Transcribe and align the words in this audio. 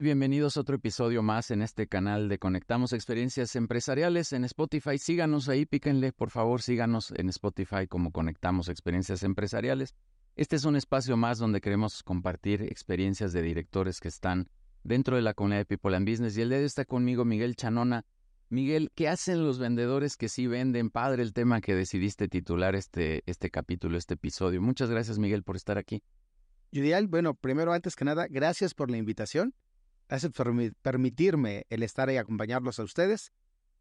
Bienvenidos 0.00 0.56
a 0.56 0.60
otro 0.60 0.76
episodio 0.76 1.24
más 1.24 1.50
en 1.50 1.60
este 1.60 1.88
canal 1.88 2.28
de 2.28 2.38
Conectamos 2.38 2.92
Experiencias 2.92 3.56
Empresariales 3.56 4.32
en 4.32 4.44
Spotify. 4.44 4.96
Síganos 4.96 5.48
ahí, 5.48 5.66
píquenle, 5.66 6.12
por 6.12 6.30
favor, 6.30 6.62
síganos 6.62 7.12
en 7.16 7.28
Spotify 7.30 7.88
como 7.88 8.12
Conectamos 8.12 8.68
Experiencias 8.68 9.24
Empresariales. 9.24 9.96
Este 10.36 10.54
es 10.54 10.64
un 10.64 10.76
espacio 10.76 11.16
más 11.16 11.38
donde 11.38 11.60
queremos 11.60 12.04
compartir 12.04 12.62
experiencias 12.62 13.32
de 13.32 13.42
directores 13.42 13.98
que 13.98 14.06
están 14.06 14.48
dentro 14.84 15.16
de 15.16 15.22
la 15.22 15.34
comunidad 15.34 15.62
de 15.62 15.64
People 15.64 15.96
and 15.96 16.08
Business. 16.08 16.36
Y 16.36 16.42
el 16.42 16.50
día 16.50 16.58
de 16.58 16.62
hoy 16.62 16.68
está 16.68 16.84
conmigo 16.84 17.24
Miguel 17.24 17.56
Chanona. 17.56 18.04
Miguel, 18.50 18.92
¿qué 18.94 19.08
hacen 19.08 19.44
los 19.44 19.58
vendedores 19.58 20.16
que 20.16 20.28
sí 20.28 20.46
venden? 20.46 20.90
Padre 20.90 21.24
el 21.24 21.32
tema 21.32 21.60
que 21.60 21.74
decidiste 21.74 22.28
titular 22.28 22.76
este, 22.76 23.24
este 23.26 23.50
capítulo, 23.50 23.98
este 23.98 24.14
episodio. 24.14 24.62
Muchas 24.62 24.90
gracias, 24.90 25.18
Miguel, 25.18 25.42
por 25.42 25.56
estar 25.56 25.76
aquí. 25.76 26.04
Judial, 26.72 27.08
bueno, 27.08 27.34
primero, 27.34 27.72
antes 27.72 27.96
que 27.96 28.04
nada, 28.04 28.28
gracias 28.28 28.74
por 28.74 28.92
la 28.92 28.96
invitación. 28.96 29.54
Gracias 30.08 30.32
por 30.32 30.52
permitirme 30.80 31.66
el 31.68 31.82
estar 31.82 32.10
y 32.10 32.16
acompañarlos 32.16 32.78
a 32.78 32.82
ustedes. 32.82 33.32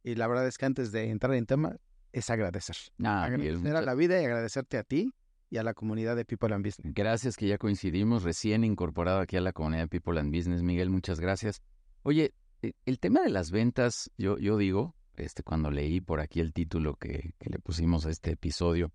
Y 0.03 0.15
la 0.15 0.27
verdad 0.27 0.47
es 0.47 0.57
que 0.57 0.65
antes 0.65 0.91
de 0.91 1.09
entrar 1.09 1.33
en 1.33 1.45
tema, 1.45 1.77
es 2.11 2.29
agradecer. 2.29 2.75
Ah, 3.03 3.23
agradecer 3.23 3.75
a 3.75 3.81
la 3.81 3.95
vida 3.95 4.21
y 4.21 4.25
agradecerte 4.25 4.77
a 4.77 4.83
ti 4.83 5.13
y 5.49 5.57
a 5.57 5.63
la 5.63 5.73
comunidad 5.73 6.15
de 6.15 6.25
People 6.25 6.53
and 6.53 6.65
Business. 6.65 6.93
Gracias 6.93 7.37
que 7.37 7.47
ya 7.47 7.57
coincidimos, 7.57 8.23
recién 8.23 8.63
incorporado 8.63 9.19
aquí 9.19 9.37
a 9.37 9.41
la 9.41 9.53
comunidad 9.53 9.83
de 9.83 9.87
People 9.87 10.19
and 10.19 10.35
Business. 10.35 10.61
Miguel, 10.61 10.89
muchas 10.89 11.19
gracias. 11.19 11.61
Oye, 12.03 12.33
e, 12.61 12.73
el 12.85 12.99
tema 12.99 13.21
de 13.21 13.29
las 13.29 13.51
ventas, 13.51 14.11
yo, 14.17 14.37
yo 14.37 14.57
digo, 14.57 14.95
este, 15.15 15.43
cuando 15.43 15.71
leí 15.71 16.01
por 16.01 16.19
aquí 16.19 16.41
el 16.41 16.53
título 16.53 16.95
que, 16.95 17.33
que 17.39 17.49
le 17.49 17.59
pusimos 17.59 18.05
a 18.05 18.09
este 18.09 18.31
episodio, 18.31 18.91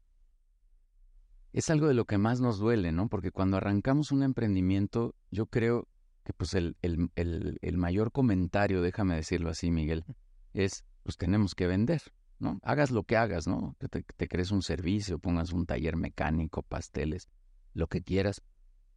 es 1.52 1.70
algo 1.70 1.88
de 1.88 1.94
lo 1.94 2.04
que 2.04 2.18
más 2.18 2.40
nos 2.40 2.58
duele, 2.58 2.92
¿no? 2.92 3.08
Porque 3.08 3.30
cuando 3.30 3.56
arrancamos 3.56 4.12
un 4.12 4.22
emprendimiento, 4.22 5.14
yo 5.30 5.46
creo 5.46 5.88
que 6.24 6.32
pues 6.32 6.54
el, 6.54 6.76
el, 6.82 7.10
el, 7.60 7.76
mayor 7.78 8.12
comentario, 8.12 8.82
déjame 8.82 9.16
decirlo 9.16 9.50
así, 9.50 9.70
Miguel, 9.70 10.04
es 10.54 10.84
pues 11.02 11.16
tenemos 11.16 11.54
que 11.54 11.66
vender, 11.66 12.02
¿no? 12.38 12.60
Hagas 12.62 12.90
lo 12.90 13.02
que 13.04 13.16
hagas, 13.16 13.48
¿no? 13.48 13.76
Te, 13.78 14.02
te 14.02 14.28
crees 14.28 14.52
un 14.52 14.62
servicio, 14.62 15.18
pongas 15.18 15.52
un 15.52 15.66
taller 15.66 15.96
mecánico, 15.96 16.62
pasteles, 16.62 17.28
lo 17.74 17.88
que 17.88 18.02
quieras. 18.02 18.42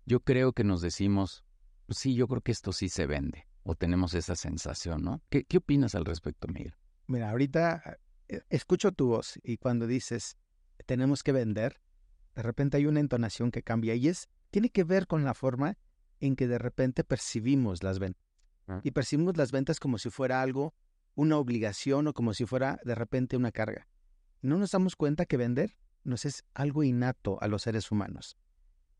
Yo 0.05 0.19
creo 0.19 0.53
que 0.53 0.63
nos 0.63 0.81
decimos, 0.81 1.43
pues 1.87 1.97
sí, 1.97 2.13
yo 2.13 2.27
creo 2.27 2.41
que 2.41 2.51
esto 2.51 2.71
sí 2.71 2.89
se 2.89 3.07
vende, 3.07 3.47
o 3.63 3.75
tenemos 3.75 4.13
esa 4.13 4.35
sensación, 4.35 5.03
¿no? 5.03 5.23
¿Qué, 5.29 5.45
qué 5.45 5.57
opinas 5.57 5.95
al 5.95 6.05
respecto, 6.05 6.47
Miguel? 6.47 6.75
Mira, 7.07 7.31
ahorita 7.31 7.99
eh, 8.27 8.41
escucho 8.49 8.91
tu 8.91 9.07
voz 9.07 9.39
y 9.43 9.57
cuando 9.57 9.87
dices 9.87 10.37
tenemos 10.85 11.23
que 11.23 11.31
vender, 11.31 11.81
de 12.35 12.41
repente 12.41 12.77
hay 12.77 12.85
una 12.85 12.99
entonación 12.99 13.51
que 13.51 13.63
cambia 13.63 13.95
y 13.95 14.07
es, 14.07 14.29
tiene 14.51 14.69
que 14.69 14.83
ver 14.83 15.07
con 15.07 15.23
la 15.23 15.33
forma 15.33 15.77
en 16.19 16.35
que 16.35 16.47
de 16.47 16.57
repente 16.57 17.03
percibimos 17.03 17.83
las 17.83 17.99
ventas. 17.99 18.23
Y 18.83 18.91
percibimos 18.91 19.37
las 19.37 19.51
ventas 19.51 19.79
como 19.79 19.99
si 19.99 20.09
fuera 20.09 20.41
algo, 20.41 20.73
una 21.13 21.37
obligación 21.37 22.07
o 22.07 22.13
como 22.13 22.33
si 22.33 22.45
fuera 22.45 22.79
de 22.83 22.95
repente 22.95 23.37
una 23.37 23.51
carga. 23.51 23.87
No 24.41 24.57
nos 24.57 24.71
damos 24.71 24.95
cuenta 24.95 25.25
que 25.25 25.37
vender 25.37 25.75
nos 26.03 26.25
es 26.25 26.43
algo 26.53 26.83
innato 26.83 27.41
a 27.41 27.47
los 27.47 27.63
seres 27.63 27.91
humanos. 27.91 28.37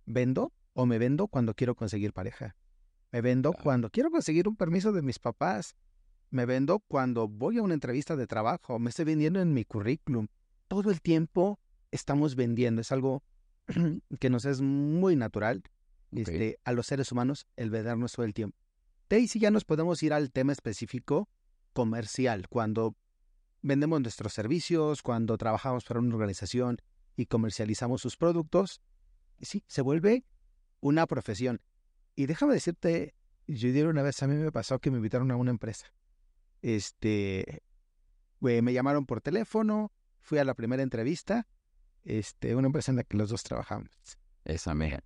Vendo 0.06 0.54
o 0.74 0.86
me 0.86 0.98
vendo 0.98 1.28
cuando 1.28 1.54
quiero 1.56 1.76
conseguir 1.76 2.14
pareja. 2.14 2.56
Me 3.12 3.22
vendo 3.22 3.54
cuando 3.54 3.90
quiero 3.90 4.12
conseguir 4.12 4.48
un 4.48 4.56
permiso 4.56 4.92
de 4.92 5.02
mis 5.02 5.20
papás. 5.20 5.76
Me 6.30 6.46
vendo 6.46 6.80
cuando 6.80 7.28
voy 7.28 7.58
a 7.58 7.64
una 7.64 7.74
entrevista 7.74 8.16
de 8.16 8.28
trabajo. 8.28 8.78
Me 8.78 8.90
estoy 8.90 9.06
vendiendo 9.06 9.40
en 9.40 9.54
mi 9.54 9.66
currículum. 9.66 10.28
Todo 10.68 10.92
el 10.92 11.02
tiempo 11.02 11.60
estamos 11.92 12.36
vendiendo. 12.36 12.82
Es 12.82 12.92
algo 12.92 13.24
que 14.20 14.30
nos 14.30 14.46
es 14.46 14.62
muy 14.62 15.16
natural 15.16 15.64
este, 16.16 16.60
a 16.64 16.72
los 16.72 16.88
seres 16.88 17.12
humanos 17.12 17.48
el 17.56 17.70
vendernos 17.70 18.14
todo 18.14 18.26
el 18.26 18.34
tiempo. 18.34 18.58
De 19.10 19.18
ahí 19.18 19.28
sí 19.28 19.40
ya 19.40 19.52
nos 19.52 19.66
podemos 19.66 20.02
ir 20.04 20.14
al 20.14 20.32
tema 20.32 20.52
específico 20.52 21.30
comercial, 21.74 22.48
cuando 22.50 22.96
vendemos 23.62 24.02
nuestros 24.02 24.34
servicios, 24.34 25.02
cuando 25.02 25.38
trabajamos 25.38 25.84
para 25.84 26.00
una 26.00 26.14
organización 26.14 26.78
y 27.16 27.26
comercializamos 27.26 28.02
sus 28.02 28.18
productos, 28.18 28.82
sí, 29.42 29.64
se 29.68 29.82
vuelve 29.82 30.24
una 30.80 31.06
profesión. 31.08 31.62
Y 32.16 32.28
déjame 32.28 32.54
decirte, 32.54 33.16
yo 33.48 33.70
dije 33.70 33.86
una 33.86 34.04
vez, 34.04 34.22
a 34.24 34.28
mí 34.28 34.36
me 34.36 34.52
pasó 34.52 34.80
que 34.80 34.92
me 34.92 34.98
invitaron 34.98 35.32
a 35.32 35.36
una 35.36 35.52
empresa. 35.52 35.92
Este, 36.62 37.64
me 38.40 38.74
llamaron 38.74 39.06
por 39.06 39.22
teléfono, 39.22 39.92
fui 40.20 40.38
a 40.38 40.46
la 40.46 40.54
primera 40.54 40.84
entrevista, 40.84 41.48
este, 42.04 42.56
una 42.56 42.68
empresa 42.68 42.92
en 42.92 42.98
la 42.98 43.04
que 43.04 43.18
los 43.18 43.30
dos 43.30 43.44
trabajamos. 43.44 43.90
Esa 44.44 44.74
meja. 44.74 45.04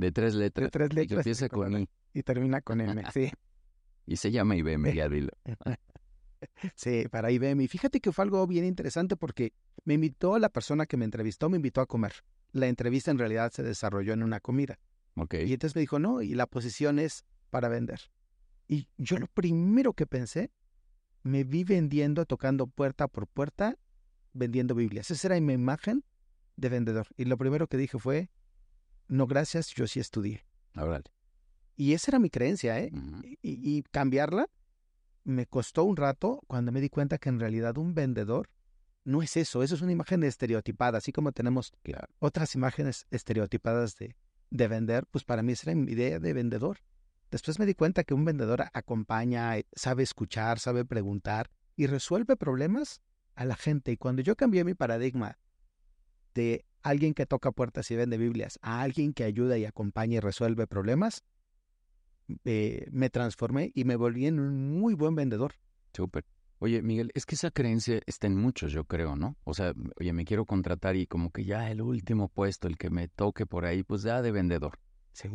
De 0.00 0.12
tres 0.12 0.34
letras. 0.34 0.68
De 0.68 0.70
tres 0.70 0.94
letras. 0.94 1.10
Y 1.10 1.14
empieza 1.20 1.48
con 1.50 1.78
I. 1.78 1.88
Y 2.14 2.22
termina 2.22 2.62
con 2.62 2.80
M, 2.80 3.02
sí. 3.12 3.30
Y 4.06 4.16
se 4.16 4.30
llama 4.32 4.56
IBM, 4.56 4.92
ya 4.94 5.08
dilo. 5.08 5.28
sí, 6.74 7.04
para 7.10 7.30
IBM. 7.30 7.62
Y 7.62 7.68
fíjate 7.68 8.00
que 8.00 8.10
fue 8.10 8.24
algo 8.24 8.44
bien 8.46 8.64
interesante 8.64 9.14
porque 9.14 9.52
me 9.84 9.94
invitó, 9.94 10.38
la 10.38 10.48
persona 10.48 10.86
que 10.86 10.96
me 10.96 11.04
entrevistó 11.04 11.50
me 11.50 11.56
invitó 11.56 11.82
a 11.82 11.86
comer. 11.86 12.14
La 12.50 12.66
entrevista 12.66 13.10
en 13.10 13.18
realidad 13.18 13.52
se 13.52 13.62
desarrolló 13.62 14.14
en 14.14 14.22
una 14.22 14.40
comida. 14.40 14.80
Okay. 15.14 15.46
Y 15.46 15.52
entonces 15.52 15.76
me 15.76 15.80
dijo, 15.80 15.98
no, 15.98 16.22
y 16.22 16.34
la 16.34 16.46
posición 16.46 16.98
es 16.98 17.24
para 17.50 17.68
vender. 17.68 18.00
Y 18.66 18.88
yo 18.96 19.18
lo 19.18 19.26
primero 19.26 19.92
que 19.92 20.06
pensé, 20.06 20.50
me 21.22 21.44
vi 21.44 21.62
vendiendo, 21.62 22.24
tocando 22.24 22.66
puerta 22.66 23.06
por 23.06 23.26
puerta, 23.28 23.76
vendiendo 24.32 24.74
Biblias. 24.74 25.10
Esa 25.10 25.28
era 25.28 25.40
mi 25.40 25.52
imagen 25.52 26.02
de 26.56 26.68
vendedor. 26.70 27.06
Y 27.16 27.26
lo 27.26 27.36
primero 27.36 27.68
que 27.68 27.76
dije 27.76 27.98
fue, 27.98 28.30
no 29.10 29.26
gracias, 29.26 29.74
yo 29.74 29.86
sí 29.86 30.00
estudié. 30.00 30.46
Y 31.76 31.94
esa 31.94 32.12
era 32.12 32.18
mi 32.18 32.30
creencia, 32.30 32.78
¿eh? 32.78 32.90
y, 33.42 33.82
cambiarla 33.90 34.46
me 35.24 35.46
costó 35.46 35.84
un 35.84 35.96
rato 35.96 36.42
cuando 36.46 36.72
me 36.72 36.80
di 36.80 36.88
cuenta 36.88 37.18
que 37.18 37.28
en 37.28 37.40
realidad 37.40 37.76
un 37.76 37.94
vendedor 37.94 38.48
no 39.04 39.22
es 39.22 39.36
eso, 39.36 39.62
eso 39.62 39.74
es 39.74 39.82
una 39.82 39.92
imagen 39.92 40.22
estereotipada, 40.22 40.98
así 40.98 41.12
como 41.12 41.32
tenemos 41.32 41.72
otras 42.18 42.54
imágenes 42.54 43.06
estereotipadas 43.10 43.96
de, 43.96 44.16
de 44.50 44.68
vender, 44.68 45.06
pues 45.10 45.24
para 45.24 45.42
mí 45.42 45.52
esa 45.52 45.70
era 45.70 45.80
mi 45.80 45.92
idea 45.92 46.18
de 46.18 46.32
vendedor. 46.32 46.78
Después 47.30 47.58
me 47.58 47.66
di 47.66 47.74
cuenta 47.74 48.04
que 48.04 48.14
un 48.14 48.24
vendedor 48.24 48.64
acompaña, 48.72 49.56
eh, 49.58 49.66
sabe 49.74 50.02
escuchar, 50.02 50.58
sabe 50.58 50.84
preguntar 50.84 51.50
y 51.76 51.86
resuelve 51.86 52.36
problemas 52.36 53.00
a 53.34 53.44
la 53.44 53.56
gente. 53.56 53.92
Y 53.92 53.96
cuando 53.96 54.22
yo 54.22 54.36
cambié 54.36 54.64
mi 54.64 54.74
paradigma 54.74 55.38
de 56.34 56.64
alguien 56.82 57.14
que 57.14 57.26
toca 57.26 57.52
puertas 57.52 57.90
y 57.90 57.96
vende 57.96 58.18
Biblias 58.18 58.58
a 58.62 58.82
alguien 58.82 59.12
que 59.12 59.24
ayuda 59.24 59.58
y 59.58 59.64
acompaña 59.64 60.16
y 60.16 60.20
resuelve 60.20 60.66
problemas, 60.66 61.24
eh, 62.44 62.86
me 62.90 63.10
transformé 63.10 63.72
y 63.74 63.84
me 63.84 63.96
volví 63.96 64.26
en 64.26 64.38
un 64.38 64.78
muy 64.78 64.94
buen 64.94 65.14
vendedor. 65.14 65.54
Súper. 65.92 66.24
Oye, 66.58 66.82
Miguel, 66.82 67.10
es 67.14 67.24
que 67.24 67.36
esa 67.36 67.50
creencia 67.50 68.00
está 68.06 68.26
en 68.26 68.36
muchos, 68.36 68.70
yo 68.72 68.84
creo, 68.84 69.16
¿no? 69.16 69.36
O 69.44 69.54
sea, 69.54 69.72
oye, 69.98 70.12
me 70.12 70.26
quiero 70.26 70.44
contratar 70.44 70.94
y 70.94 71.06
como 71.06 71.30
que 71.30 71.44
ya 71.44 71.70
el 71.70 71.80
último 71.80 72.28
puesto, 72.28 72.68
el 72.68 72.76
que 72.76 72.90
me 72.90 73.08
toque 73.08 73.46
por 73.46 73.64
ahí, 73.64 73.82
pues 73.82 74.02
ya 74.02 74.20
de 74.20 74.30
vendedor. 74.30 74.78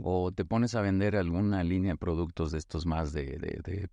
O 0.04 0.32
te 0.32 0.46
pones 0.46 0.74
a 0.76 0.82
vender 0.82 1.16
alguna 1.16 1.64
línea 1.64 1.94
de 1.94 1.98
productos 1.98 2.52
de 2.52 2.60
estos 2.60 2.86
más 2.86 3.12
de, 3.12 3.26
de, 3.38 3.60
de, 3.64 3.90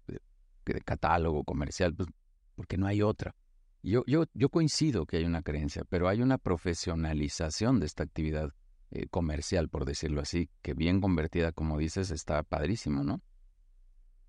de 0.65 0.81
catálogo 0.83 1.43
comercial, 1.45 1.95
pues 1.95 2.09
porque 2.55 2.77
no 2.77 2.87
hay 2.87 3.03
otra. 3.03 3.35
Yo, 3.83 4.05
yo, 4.07 4.27
yo 4.33 4.49
coincido 4.49 5.07
que 5.07 5.17
hay 5.17 5.25
una 5.25 5.43
creencia, 5.43 5.85
pero 5.89 6.09
hay 6.09 6.23
una 6.23 6.39
profesionalización 6.39 7.81
de 7.81 7.87
esta 7.87 8.05
actividad 8.05 8.53
eh, 8.93 9.09
comercial, 9.09 9.69
por 9.69 9.85
decirlo 9.85 10.21
así, 10.21 10.51
que 10.63 10.73
bien 10.75 11.01
convertida, 11.01 11.51
como 11.51 11.79
dices, 11.79 12.13
está 12.13 12.45
padrísimo, 12.45 13.03
¿no? 13.03 13.21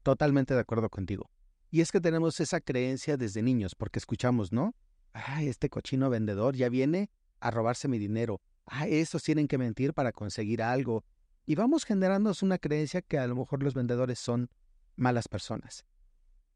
Totalmente 0.01 0.55
de 0.55 0.59
acuerdo 0.59 0.89
contigo. 0.89 1.29
Y 1.69 1.81
es 1.81 1.91
que 1.91 2.01
tenemos 2.01 2.39
esa 2.39 2.61
creencia 2.61 3.15
desde 3.15 3.43
niños, 3.43 3.75
porque 3.75 3.99
escuchamos, 3.99 4.51
¿no? 4.51 4.75
Ay, 5.11 5.47
este 5.49 5.69
cochino 5.69 6.09
vendedor 6.09 6.55
ya 6.55 6.69
viene 6.69 7.11
a 7.39 7.51
robarse 7.51 7.87
mi 7.87 7.99
dinero. 7.99 8.41
Ay, 8.65 8.95
estos 8.95 9.21
tienen 9.21 9.47
que 9.47 9.59
mentir 9.59 9.93
para 9.93 10.11
conseguir 10.11 10.63
algo. 10.63 11.05
Y 11.45 11.53
vamos 11.53 11.83
generándonos 11.83 12.41
una 12.41 12.57
creencia 12.57 13.03
que 13.03 13.19
a 13.19 13.27
lo 13.27 13.35
mejor 13.35 13.61
los 13.61 13.75
vendedores 13.75 14.17
son 14.17 14.49
malas 14.95 15.27
personas. 15.27 15.85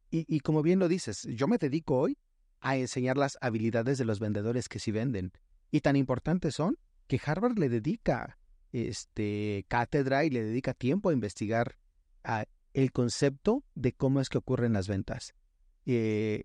Y, 0.10 0.26
y 0.34 0.40
como 0.40 0.64
bien 0.64 0.80
lo 0.80 0.88
dices, 0.88 1.28
yo 1.30 1.48
me 1.48 1.58
dedico 1.58 2.00
hoy 2.00 2.18
a 2.60 2.78
enseñar 2.78 3.18
las 3.18 3.38
habilidades 3.42 3.98
de 3.98 4.06
los 4.06 4.20
vendedores 4.20 4.70
que 4.70 4.80
sí 4.80 4.92
venden. 4.92 5.32
Y 5.72 5.82
tan 5.82 5.96
importantes 5.96 6.56
son 6.56 6.78
que 7.08 7.20
Harvard 7.24 7.58
le 7.58 7.70
dedica 7.70 8.38
este, 8.72 9.66
cátedra 9.68 10.26
y 10.26 10.30
le 10.30 10.44
dedica 10.44 10.74
tiempo 10.74 11.10
a 11.10 11.14
investigar 11.14 11.78
el 12.74 12.92
concepto 12.92 13.64
de 13.76 13.94
cómo 13.94 14.20
es 14.20 14.30
que 14.30 14.38
ocurren 14.38 14.74
las 14.74 14.88
ventas. 14.88 15.34
Eh, 15.86 16.44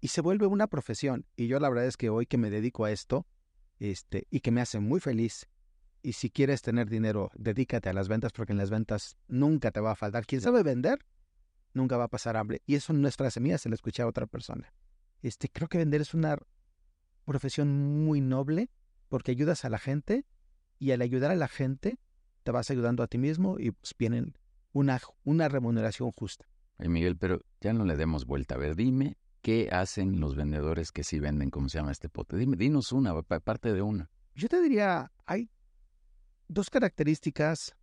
y 0.00 0.08
se 0.08 0.20
vuelve 0.20 0.46
una 0.46 0.66
profesión. 0.66 1.26
Y 1.36 1.48
yo 1.48 1.60
la 1.60 1.68
verdad 1.68 1.86
es 1.86 1.96
que 1.96 2.10
hoy 2.10 2.26
que 2.26 2.38
me 2.38 2.50
dedico 2.50 2.84
a 2.84 2.92
esto, 2.92 3.26
este, 3.78 4.26
y 4.30 4.40
que 4.40 4.50
me 4.50 4.60
hace 4.60 4.80
muy 4.80 5.00
feliz, 5.00 5.48
y 6.02 6.12
si 6.12 6.30
quieres 6.30 6.62
tener 6.62 6.88
dinero, 6.88 7.30
dedícate 7.34 7.88
a 7.88 7.92
las 7.92 8.08
ventas 8.08 8.32
porque 8.32 8.52
en 8.52 8.58
las 8.58 8.70
ventas 8.70 9.16
nunca 9.26 9.72
te 9.72 9.80
va 9.80 9.92
a 9.92 9.96
faltar. 9.96 10.24
Quien 10.24 10.40
sabe 10.40 10.62
vender, 10.62 11.04
nunca 11.72 11.96
va 11.96 12.04
a 12.04 12.08
pasar 12.08 12.36
hambre. 12.36 12.62
Y 12.64 12.76
eso 12.76 12.92
no 12.92 13.08
es 13.08 13.16
frase 13.16 13.40
mía, 13.40 13.58
se 13.58 13.68
la 13.68 13.74
escuché 13.74 14.02
a 14.02 14.06
otra 14.06 14.26
persona. 14.26 14.72
Este, 15.22 15.48
creo 15.48 15.68
que 15.68 15.78
vender 15.78 16.00
es 16.00 16.14
una 16.14 16.38
profesión 17.24 18.04
muy 18.04 18.20
noble 18.20 18.70
porque 19.08 19.32
ayudas 19.32 19.64
a 19.64 19.70
la 19.70 19.78
gente 19.78 20.24
y 20.78 20.92
al 20.92 21.00
ayudar 21.00 21.30
a 21.30 21.36
la 21.36 21.48
gente 21.48 21.98
te 22.42 22.52
vas 22.52 22.70
ayudando 22.70 23.02
a 23.02 23.08
ti 23.08 23.18
mismo 23.18 23.58
y 23.58 23.72
pues 23.72 23.94
vienen 23.98 24.38
una, 24.72 25.00
una 25.24 25.48
remuneración 25.48 26.12
justa. 26.12 26.46
Ay, 26.78 26.88
Miguel, 26.88 27.16
pero 27.16 27.40
ya 27.60 27.72
no 27.72 27.84
le 27.84 27.96
demos 27.96 28.26
vuelta. 28.26 28.54
A 28.54 28.58
ver, 28.58 28.76
dime, 28.76 29.16
¿qué 29.42 29.68
hacen 29.72 30.20
los 30.20 30.36
vendedores 30.36 30.92
que 30.92 31.02
sí 31.02 31.18
venden, 31.18 31.50
cómo 31.50 31.68
se 31.68 31.78
llama 31.78 31.92
este 31.92 32.08
pote? 32.08 32.36
Dime, 32.36 32.56
dinos 32.56 32.92
una, 32.92 33.20
parte 33.22 33.72
de 33.72 33.82
una. 33.82 34.10
Yo 34.34 34.48
te 34.48 34.60
diría, 34.60 35.10
hay 35.24 35.50
dos 36.48 36.70
características 36.70 37.74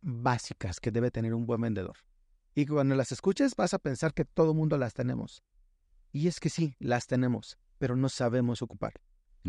básicas 0.00 0.80
que 0.80 0.90
debe 0.90 1.10
tener 1.10 1.34
un 1.34 1.46
buen 1.46 1.60
vendedor. 1.60 1.96
Y 2.54 2.66
cuando 2.66 2.94
las 2.94 3.12
escuches 3.12 3.54
vas 3.56 3.74
a 3.74 3.78
pensar 3.78 4.14
que 4.14 4.24
todo 4.24 4.54
mundo 4.54 4.78
las 4.78 4.94
tenemos. 4.94 5.42
Y 6.14 6.28
es 6.28 6.38
que 6.38 6.48
sí, 6.48 6.76
las 6.78 7.08
tenemos, 7.08 7.58
pero 7.76 7.96
no 7.96 8.08
sabemos 8.08 8.62
ocupar. 8.62 8.94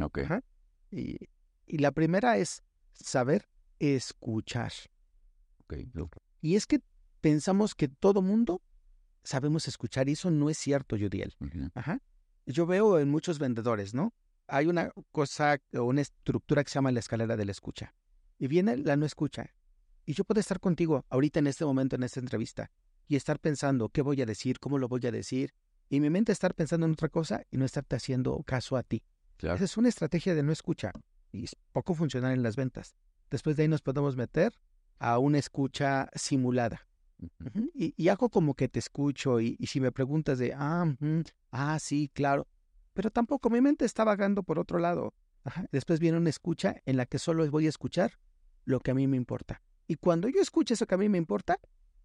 Ok. 0.02 0.22
Y, 0.90 1.16
y, 1.68 1.78
la 1.78 1.92
primera 1.92 2.38
es 2.38 2.64
saber 2.92 3.48
escuchar. 3.78 4.74
Okay. 5.66 5.92
Y 6.42 6.56
es 6.56 6.66
que 6.66 6.82
pensamos 7.22 7.76
que 7.76 7.88
todo 7.88 8.24
mundo 8.24 8.64
sabemos 9.24 9.68
escuchar 9.68 10.10
y 10.10 10.14
eso 10.14 10.32
no 10.32 10.50
es 10.50 10.58
cierto, 10.58 10.98
Judiel. 10.98 11.36
Ajá. 11.76 12.02
Yo 12.48 12.66
veo 12.66 12.98
en 12.98 13.12
muchos 13.12 13.38
vendedores, 13.38 13.94
¿no? 13.94 14.16
Hay 14.48 14.66
una 14.66 14.92
cosa 15.12 15.62
o 15.72 15.84
una 15.84 16.02
estructura 16.02 16.64
que 16.64 16.72
se 16.72 16.76
llama 16.76 16.92
la 16.92 17.00
escalera 17.00 17.38
de 17.38 17.46
la 17.46 17.52
escucha. 17.52 17.94
Y 18.40 18.48
viene 18.48 18.76
la 18.78 18.98
no 18.98 19.06
escucha. 19.06 19.54
Y 20.04 20.14
yo 20.14 20.24
puedo 20.24 20.40
estar 20.40 20.60
contigo 20.60 21.06
ahorita 21.10 21.38
en 21.38 21.46
este 21.46 21.64
momento, 21.64 21.96
en 21.96 22.02
esta 22.02 22.20
entrevista, 22.20 22.72
y 23.08 23.18
estar 23.18 23.40
pensando 23.40 23.90
qué 23.90 24.02
voy 24.02 24.20
a 24.24 24.26
decir, 24.26 24.60
cómo 24.60 24.80
lo 24.80 24.88
voy 24.88 25.06
a 25.06 25.12
decir, 25.12 25.54
y 25.90 26.00
mi 26.00 26.10
mente 26.10 26.32
estar 26.32 26.54
pensando 26.54 26.86
en 26.86 26.94
otra 26.94 27.10
cosa 27.10 27.44
y 27.52 27.58
no 27.58 27.66
estarte 27.66 27.96
haciendo 27.96 28.42
caso 28.44 28.78
a 28.78 28.84
ti. 28.84 29.04
Esa 29.40 29.64
es 29.64 29.78
una 29.78 29.90
estrategia 29.90 30.34
de 30.34 30.44
no 30.44 30.52
escucha 30.52 30.92
y 31.32 31.44
es 31.44 31.56
poco 31.72 31.94
funcional 31.94 32.34
en 32.34 32.44
las 32.44 32.56
ventas. 32.56 32.96
Después 33.30 33.56
de 33.56 33.64
ahí 33.64 33.70
nos 33.70 33.82
podemos 33.82 34.16
meter 34.16 34.54
a 35.00 35.20
una 35.20 35.38
escucha 35.38 36.10
simulada. 36.16 36.88
y, 37.74 38.08
hago 38.10 38.30
como 38.30 38.56
que 38.56 38.68
te 38.68 38.80
escucho 38.80 39.40
y, 39.40 39.58
si 39.68 39.80
me 39.80 39.92
preguntas 39.92 40.40
de, 40.40 40.54
ah, 40.54 40.86
ah, 41.52 41.80
sí, 41.80 42.10
claro, 42.14 42.48
pero 42.94 43.10
tampoco 43.12 43.50
mi 43.50 43.62
mente 43.62 43.86
está 43.86 44.04
vagando 44.04 44.44
por 44.44 44.60
otro 44.60 44.80
lado. 44.80 45.14
Después 45.72 46.00
viene 46.00 46.18
una 46.18 46.30
escucha 46.30 46.82
en 46.86 46.98
la 46.98 47.06
que 47.06 47.20
solo 47.20 47.50
voy 47.52 47.68
a 47.68 47.70
escuchar 47.70 48.14
lo 48.64 48.80
que 48.80 48.92
a 48.92 48.94
mí 48.96 49.08
me 49.08 49.18
importa. 49.18 49.62
Y 49.88 49.96
cuando 49.96 50.28
yo 50.30 50.42
escucho 50.42 50.74
eso 50.74 50.88
que 50.88 50.96
a 50.96 50.98
mí 50.98 51.10
me 51.10 51.18
importa, 51.18 51.60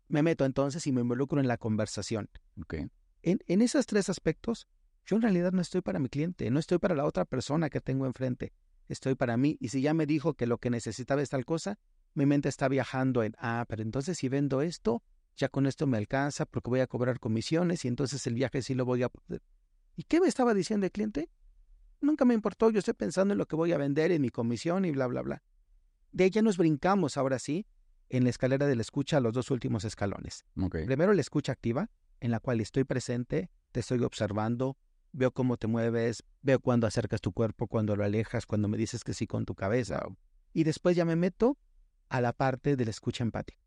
me 0.09 0.23
meto 0.23 0.44
entonces 0.44 0.87
y 0.87 0.93
me 0.93 1.00
involucro 1.00 1.41
en 1.41 1.49
la 1.49 1.56
conversación. 1.56 2.29
Okay. 2.62 2.91
En, 3.22 3.40
en 3.46 3.62
esos 3.62 3.87
tres 3.87 4.08
aspectos, 4.08 4.69
yo 5.05 5.17
en 5.17 5.22
realidad 5.22 5.52
no 5.52 5.61
estoy 5.61 5.81
para 5.81 5.99
mi 5.99 6.08
cliente, 6.08 6.50
no 6.50 6.58
estoy 6.58 6.78
para 6.78 6.94
la 6.94 7.05
otra 7.05 7.25
persona 7.25 7.70
que 7.70 7.81
tengo 7.81 8.06
enfrente, 8.06 8.52
estoy 8.88 9.14
para 9.14 9.37
mí. 9.37 9.56
Y 9.61 9.69
si 9.69 9.82
ya 9.82 9.94
me 9.94 10.06
dijo 10.06 10.34
que 10.34 10.46
lo 10.46 10.58
que 10.58 10.70
necesitaba 10.70 11.22
es 11.22 11.31
tal 11.31 11.44
cosa, 11.44 11.78
mi 12.14 12.26
mente 12.26 12.49
está 12.49 12.69
viajando 12.69 13.22
en, 13.22 13.34
ah, 13.38 13.64
pero 13.69 13.82
entonces 13.82 14.19
si 14.19 14.28
vendo 14.28 14.62
esto, 14.62 15.02
ya 15.37 15.49
con 15.49 15.67
esto 15.67 15.87
me 15.87 15.96
alcanza 15.96 16.46
porque 16.46 16.70
voy 16.70 16.81
a 16.81 16.87
cobrar 16.87 17.19
comisiones 17.20 17.84
y 17.84 17.88
entonces 17.88 18.26
el 18.26 18.34
viaje 18.34 18.62
sí 18.62 18.75
lo 18.75 18.84
voy 18.84 19.02
a 19.02 19.08
poder. 19.08 19.43
¿Y 19.96 20.05
qué 20.05 20.20
me 20.20 20.28
estaba 20.28 20.55
diciendo 20.55 20.87
el 20.87 20.93
cliente? 20.93 21.31
Nunca 22.00 22.25
me 22.25 22.34
importó, 22.34 22.70
yo 22.70 22.78
estoy 22.78 22.94
pensando 22.94 23.32
en 23.32 23.38
lo 23.38 23.46
que 23.46 23.56
voy 23.56 23.72
a 23.72 23.78
vender, 23.78 24.11
en 24.12 24.22
mi 24.22 24.31
comisión 24.31 24.84
y 24.84 24.90
bla, 24.90 25.06
bla, 25.06 25.22
bla. 25.22 25.43
De 26.12 26.25
ella 26.25 26.43
nos 26.43 26.56
brincamos 26.56 27.17
ahora 27.17 27.38
sí 27.38 27.67
en 28.08 28.25
la 28.25 28.31
escalera 28.31 28.67
de 28.67 28.75
la 28.75 28.82
escucha 28.82 29.19
a 29.19 29.20
los 29.20 29.32
dos 29.32 29.50
últimos 29.50 29.84
escalones. 29.84 30.44
Primero 30.87 31.12
la 31.12 31.20
escucha 31.20 31.52
activa, 31.52 31.90
en 32.20 32.31
la 32.31 32.40
cual 32.40 32.61
estoy 32.61 32.84
presente, 32.84 33.50
te 33.72 33.81
estoy 33.81 34.02
observando, 34.02 34.76
veo 35.12 35.32
cómo 35.32 35.56
te 35.56 35.67
mueves, 35.67 36.22
veo 36.43 36.61
cuando 36.61 36.87
acercas 36.87 37.20
tu 37.20 37.32
cuerpo, 37.32 37.67
cuando 37.67 37.96
lo 37.96 38.05
alejas, 38.05 38.46
cuando 38.46 38.69
me 38.69 38.76
dices 38.76 39.05
que 39.05 39.14
sí 39.14 39.26
con 39.26 39.44
tu 39.44 39.55
cabeza. 39.55 40.02
Y 40.52 40.64
después 40.64 40.96
ya 40.96 41.05
me 41.05 41.17
meto 41.17 41.58
a 42.08 42.20
la 42.20 42.32
parte 42.32 42.76
de 42.76 42.84
la 42.84 42.90
escucha 42.90 43.25
empática. 43.25 43.61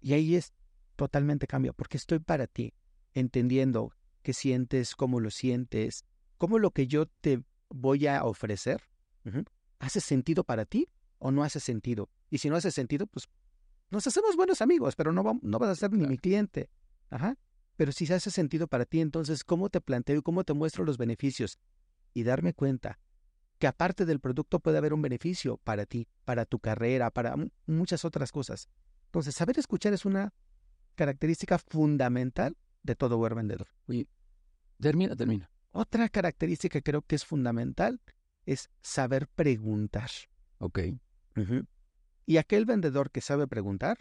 Y 0.00 0.12
ahí 0.12 0.36
es 0.36 0.52
totalmente 0.96 1.46
cambio, 1.46 1.74
porque 1.74 1.96
estoy 1.96 2.18
para 2.18 2.46
ti, 2.46 2.74
entendiendo 3.12 3.92
qué 4.22 4.32
sientes, 4.32 4.94
cómo 4.94 5.20
lo 5.20 5.30
sientes, 5.30 6.04
cómo 6.38 6.58
lo 6.58 6.70
que 6.70 6.86
yo 6.86 7.06
te 7.06 7.42
voy 7.68 8.06
a 8.06 8.24
ofrecer 8.24 8.82
hace 9.78 10.00
sentido 10.00 10.44
para 10.44 10.64
ti 10.64 10.88
o 11.18 11.30
no 11.30 11.42
hace 11.42 11.60
sentido. 11.60 12.08
Y 12.30 12.38
si 12.38 12.48
no 12.48 12.56
hace 12.56 12.70
sentido, 12.70 13.06
pues 13.06 13.28
nos 13.90 14.06
hacemos 14.06 14.36
buenos 14.36 14.60
amigos, 14.60 14.96
pero 14.96 15.12
no, 15.12 15.38
no 15.42 15.58
vas 15.58 15.70
a 15.70 15.74
ser 15.76 15.92
ni 15.92 16.06
mi 16.06 16.18
cliente. 16.18 16.70
Ajá. 17.10 17.36
Pero 17.76 17.92
si 17.92 18.06
se 18.06 18.14
hace 18.14 18.30
sentido 18.30 18.66
para 18.66 18.86
ti, 18.86 19.00
entonces, 19.00 19.44
¿cómo 19.44 19.68
te 19.68 19.80
planteo 19.80 20.18
y 20.18 20.22
cómo 20.22 20.44
te 20.44 20.54
muestro 20.54 20.84
los 20.84 20.98
beneficios? 20.98 21.58
Y 22.14 22.22
darme 22.22 22.54
cuenta 22.54 22.98
que 23.58 23.66
aparte 23.66 24.04
del 24.04 24.20
producto 24.20 24.60
puede 24.60 24.78
haber 24.78 24.92
un 24.92 25.02
beneficio 25.02 25.58
para 25.58 25.86
ti, 25.86 26.08
para 26.24 26.44
tu 26.46 26.58
carrera, 26.58 27.10
para 27.10 27.34
muchas 27.66 28.04
otras 28.04 28.32
cosas. 28.32 28.68
Entonces, 29.06 29.34
saber 29.34 29.58
escuchar 29.58 29.92
es 29.92 30.04
una 30.04 30.32
característica 30.94 31.58
fundamental 31.58 32.56
de 32.82 32.94
todo 32.96 33.18
buen 33.18 33.34
vendedor. 33.34 33.68
Oye, 33.86 34.08
termina, 34.80 35.14
termina. 35.14 35.50
Otra 35.72 36.08
característica 36.08 36.78
que 36.78 36.82
creo 36.82 37.02
que 37.02 37.16
es 37.16 37.24
fundamental 37.24 38.00
es 38.46 38.70
saber 38.80 39.28
preguntar. 39.28 40.10
Ok. 40.58 40.80
Y 42.24 42.38
aquel 42.38 42.64
vendedor 42.64 43.10
que 43.10 43.20
sabe 43.20 43.46
preguntar 43.46 43.98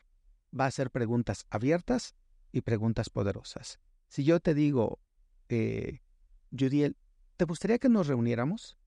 va 0.58 0.66
a 0.66 0.68
hacer 0.68 0.90
preguntas 0.90 1.46
abiertas 1.50 2.16
y 2.56 2.62
preguntas 2.62 3.10
poderosas. 3.10 3.82
Si 4.08 4.24
yo 4.24 4.40
te 4.40 4.54
digo, 4.54 5.02
eh, 5.50 6.00
Judiel, 6.58 6.96
¿te 7.36 7.44
gustaría 7.44 7.80
que 7.80 7.90
nos 7.90 8.08
reuniéramos? 8.08 8.78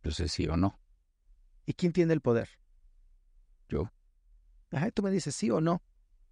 Pues 0.00 0.16
sé 0.16 0.26
sí 0.26 0.48
o 0.48 0.56
no. 0.56 0.80
¿Y 1.66 1.74
quién 1.74 1.92
tiene 1.92 2.12
el 2.12 2.20
poder? 2.20 2.48
Yo. 3.68 3.92
Ajá, 4.72 4.90
tú 4.90 5.04
me 5.04 5.12
dices 5.12 5.36
sí 5.36 5.50
o 5.50 5.60
no. 5.60 5.84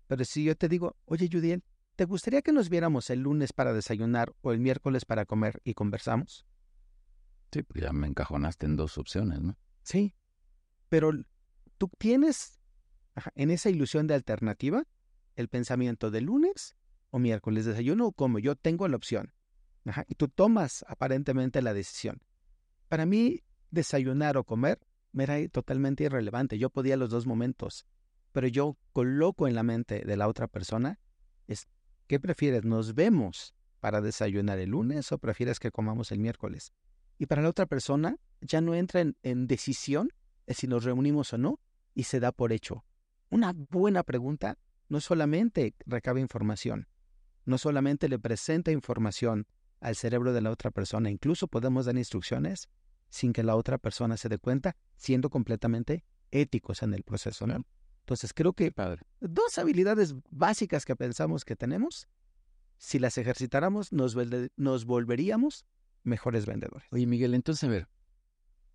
Pero 0.09 0.25
si 0.25 0.43
yo 0.43 0.57
te 0.57 0.69
digo, 0.69 0.97
oye, 1.05 1.29
Judiel, 1.31 1.63
¿te 1.95 2.07
gustaría 2.07 2.43
que 2.43 2.53
nos 2.53 2.71
viéramos 2.71 3.09
el 3.11 3.21
lunes 3.21 3.53
para 3.53 3.73
desayunar 3.73 4.35
o 4.41 4.51
el 4.51 4.59
miércoles 4.59 5.05
para 5.05 5.27
comer 5.27 5.61
y 5.63 5.75
conversamos? 5.75 6.45
Sí, 7.53 7.63
pues 7.63 7.85
ya 7.85 7.93
me 7.93 8.09
encajonaste 8.09 8.67
en 8.67 8.75
dos 8.75 8.99
opciones, 8.99 9.41
¿no? 9.41 9.57
Sí, 9.85 10.13
pero 10.89 11.13
tú 11.79 11.89
tienes 11.99 12.59
en 13.37 13.53
esa 13.53 13.71
ilusión 13.71 14.09
de 14.09 14.15
alternativa 14.15 14.89
el 15.37 15.49
pensamiento 15.49 16.11
de 16.11 16.21
lunes 16.21 16.77
o 17.11 17.19
miércoles, 17.19 17.65
desayuno 17.65 18.09
o 18.09 18.13
como 18.13 18.39
yo 18.39 18.57
tengo 18.57 18.87
la 18.89 18.97
opción. 18.97 19.33
y 20.09 20.15
tú 20.15 20.29
tomas 20.29 20.85
aparentemente 20.89 21.63
la 21.63 21.73
decisión. 21.73 22.23
Para 22.89 23.07
mí, 23.07 23.43
desayunar 23.71 24.37
o 24.37 24.45
comer 24.45 24.79
me 25.13 25.25
era 25.25 25.49
totalmente 25.49 26.05
irrelevante. 26.05 26.59
Yo 26.59 26.71
podía 26.71 26.97
los 26.97 27.11
dos 27.11 27.27
momentos, 27.27 27.87
pero 28.33 28.47
yo 28.47 28.77
coloco 28.93 29.49
en 29.49 29.55
la 29.55 29.63
mente 29.63 30.05
de 30.05 30.17
la 30.17 30.29
otra 30.29 30.47
persona 30.47 31.01
es, 31.47 31.67
¿qué 32.07 32.21
prefieres? 32.21 32.65
¿Nos 32.65 32.95
vemos 32.95 33.55
para 33.81 34.01
desayunar 34.01 34.59
el 34.59 34.71
lunes 34.71 35.11
o 35.13 35.19
prefieres 35.19 35.59
que 35.59 35.71
comamos 35.71 36.13
el 36.13 36.19
miércoles? 36.19 36.73
Y 37.19 37.27
para 37.27 37.43
la 37.43 37.49
otra 37.49 37.67
persona 37.67 38.17
ya 38.41 38.61
no 38.61 38.75
entra 38.75 39.01
en, 39.01 39.17
en 39.23 39.47
decisión 39.47 40.11
si 40.49 40.67
nos 40.67 40.85
reunimos 40.85 41.33
o 41.33 41.39
no 41.39 41.61
y 41.95 42.05
se 42.05 42.21
da 42.21 42.33
por 42.33 42.53
hecho. 42.53 42.85
Una 43.31 43.53
buena 43.53 44.03
pregunta 44.03 44.59
no 44.91 45.01
solamente 45.01 45.75
recaba 45.87 46.21
información, 46.21 46.89
no 47.47 47.57
solamente 47.57 48.09
le 48.09 48.19
presenta 48.19 48.73
información 48.73 49.47
al 49.81 49.97
cerebro 49.97 50.35
de 50.35 50.43
la 50.43 50.51
otra 50.51 50.71
persona, 50.71 51.11
incluso 51.11 51.49
podemos 51.49 51.87
dar 51.87 51.97
instrucciones 51.97 52.69
sin 53.09 53.33
que 53.33 53.43
la 53.43 53.57
otra 53.57 53.79
persona 53.79 54.17
se 54.17 54.29
dé 54.29 54.39
cuenta, 54.39 54.77
siendo 54.97 55.31
completamente 55.31 56.05
éticos 56.31 56.83
en 56.83 56.93
el 56.93 57.03
proceso. 57.03 57.47
Entonces 58.01 58.35
creo 58.35 58.53
que 58.53 58.75
dos 59.21 59.59
habilidades 59.59 60.15
básicas 60.31 60.85
que 60.85 60.97
pensamos 60.97 61.45
que 61.45 61.57
tenemos, 61.57 62.09
si 62.77 62.99
las 62.99 63.17
ejercitáramos, 63.17 63.93
nos, 63.93 64.17
nos 64.57 64.85
volveríamos 64.85 65.65
mejores 66.03 66.47
vendedores. 66.47 66.89
Oye, 66.91 67.07
Miguel, 67.07 67.35
entonces 67.35 67.65
a 67.65 67.69
ver, 67.69 67.89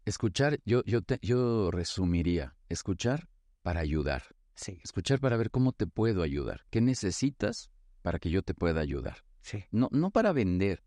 escuchar, 0.06 0.60
yo, 0.66 0.84
yo, 0.86 1.02
te, 1.02 1.20
yo 1.22 1.72
resumiría, 1.72 2.56
escuchar 2.70 3.28
para 3.62 3.82
ayudar. 3.82 4.24
Sí. 4.56 4.80
Escuchar 4.84 5.20
para 5.20 5.38
ver 5.38 5.52
cómo 5.52 5.72
te 5.74 5.88
puedo 5.88 6.24
ayudar. 6.24 6.62
¿Qué 6.70 6.82
necesitas 6.82 7.70
para 8.02 8.20
que 8.20 8.30
yo 8.30 8.42
te 8.42 8.54
pueda 8.54 8.82
ayudar? 8.82 9.18
Sí. 9.42 9.66
No, 9.72 9.90
no 9.92 10.12
para 10.12 10.32
vender. 10.34 10.84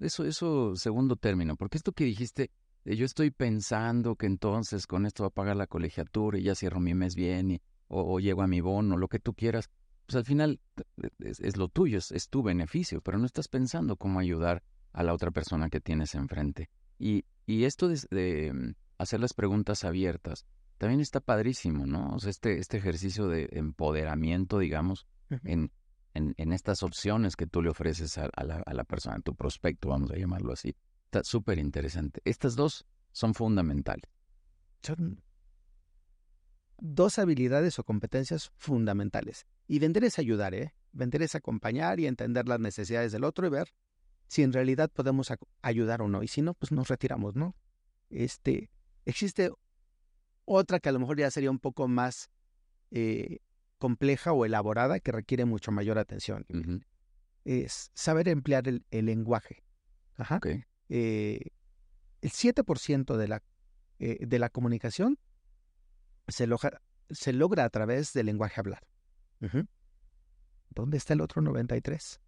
Eso, 0.00 0.24
eso, 0.24 0.74
segundo 0.76 1.16
término. 1.16 1.56
Porque 1.56 1.76
esto 1.76 1.92
que 1.92 2.04
dijiste, 2.04 2.50
yo 2.84 3.04
estoy 3.04 3.30
pensando 3.30 4.16
que 4.16 4.26
entonces 4.26 4.86
con 4.86 5.06
esto 5.06 5.22
va 5.24 5.28
a 5.28 5.30
pagar 5.30 5.56
la 5.56 5.66
colegiatura 5.66 6.38
y 6.38 6.42
ya 6.42 6.54
cierro 6.54 6.80
mi 6.80 6.94
mes 6.94 7.14
bien 7.14 7.52
y, 7.52 7.62
o, 7.88 8.18
llego 8.18 8.42
a 8.42 8.46
mi 8.46 8.60
bono, 8.60 8.96
lo 8.96 9.08
que 9.08 9.18
tú 9.18 9.34
quieras. 9.34 9.70
pues 10.06 10.16
al 10.16 10.24
final 10.24 10.60
es, 11.18 11.56
lo 11.56 11.68
tuyo, 11.68 11.98
es, 11.98 12.28
tu 12.28 12.42
beneficio, 12.42 13.00
pero 13.02 13.18
no 13.18 13.26
estás 13.26 13.48
pensando 13.48 13.96
cómo 13.96 14.18
ayudar 14.18 14.62
a 14.92 15.02
la 15.02 15.14
otra 15.14 15.30
persona 15.30 15.68
que 15.68 15.80
tienes 15.80 16.14
enfrente. 16.14 16.70
Y, 16.98 17.24
y 17.46 17.64
esto 17.64 17.88
de, 17.88 18.52
mm, 18.52 18.74
hacer 18.98 19.20
las 19.20 19.34
preguntas 19.34 19.84
abiertas 19.84 20.46
también 20.82 21.00
está 21.00 21.20
padrísimo, 21.20 21.86
¿no? 21.86 22.12
O 22.12 22.18
sea, 22.18 22.30
este, 22.30 22.58
este 22.58 22.76
ejercicio 22.76 23.28
de 23.28 23.48
empoderamiento, 23.52 24.58
digamos, 24.58 25.06
en, 25.44 25.70
en, 26.12 26.52
estas 26.52 26.82
opciones 26.82 27.36
que 27.36 27.46
tú 27.46 27.62
le 27.62 27.70
ofreces 27.70 28.18
a, 28.18 28.28
la, 28.44 28.64
a 28.66 28.74
la 28.74 28.82
persona, 28.82 29.14
a 29.14 29.20
tu 29.20 29.36
prospecto, 29.36 29.90
vamos 29.90 30.10
a 30.10 30.16
llamarlo 30.16 30.52
así. 30.52 30.74
Está 31.04 31.22
súper 31.22 31.60
interesante. 31.60 32.20
Estas 32.24 32.56
dos 32.56 32.84
son 33.12 33.32
fundamentales. 33.32 34.10
Son 34.82 35.22
dos 36.78 37.20
habilidades 37.20 37.78
o 37.78 37.84
competencias 37.84 38.50
fundamentales. 38.56 39.46
Y 39.68 39.78
vender 39.78 40.02
es 40.02 40.18
ayudar, 40.18 40.52
¿eh? 40.52 40.74
Vender 40.90 41.22
es 41.22 41.36
acompañar 41.36 42.00
y 42.00 42.08
entender 42.08 42.48
las 42.48 42.58
necesidades 42.58 43.12
del 43.12 43.22
otro 43.22 43.46
y 43.46 43.50
ver 43.50 43.72
si 44.26 44.42
en 44.42 44.52
realidad 44.52 44.90
podemos 44.90 45.32
ayudar 45.62 46.02
o 46.02 46.08
no. 46.08 46.24
Y 46.24 46.26
si 46.26 46.42
no, 46.42 46.54
pues 46.54 46.72
nos 46.72 46.88
retiramos, 46.88 47.36
¿no? 47.36 47.54
Este, 48.10 48.72
existe 49.04 49.52
otra 50.44 50.80
que 50.80 50.88
a 50.88 50.92
lo 50.92 50.98
mejor 50.98 51.18
ya 51.18 51.30
sería 51.30 51.50
un 51.50 51.58
poco 51.58 51.88
más 51.88 52.30
eh, 52.90 53.38
compleja 53.78 54.32
o 54.32 54.44
elaborada 54.44 55.00
que 55.00 55.12
requiere 55.12 55.44
mucho 55.44 55.72
mayor 55.72 55.98
atención. 55.98 56.46
Es 57.44 57.90
saber 57.94 58.28
emplear 58.28 58.68
el, 58.68 58.84
lenguaje. 58.90 59.62
Ajá. 60.16 60.40
Eh, 60.88 61.40
el 62.20 62.30
7% 62.30 63.16
de 63.16 63.28
la, 63.28 63.42
eh, 63.98 64.24
de 64.26 64.38
la 64.38 64.50
comunicación 64.50 65.18
se, 66.28 66.48
se 67.10 67.32
logra 67.32 67.64
a 67.64 67.70
través 67.70 68.12
del 68.12 68.26
lenguaje 68.26 68.60
hablado. 68.60 68.86
¿Dónde 70.70 70.96
está 70.96 71.14
el 71.14 71.20
otro 71.20 71.42
93? 71.42 72.20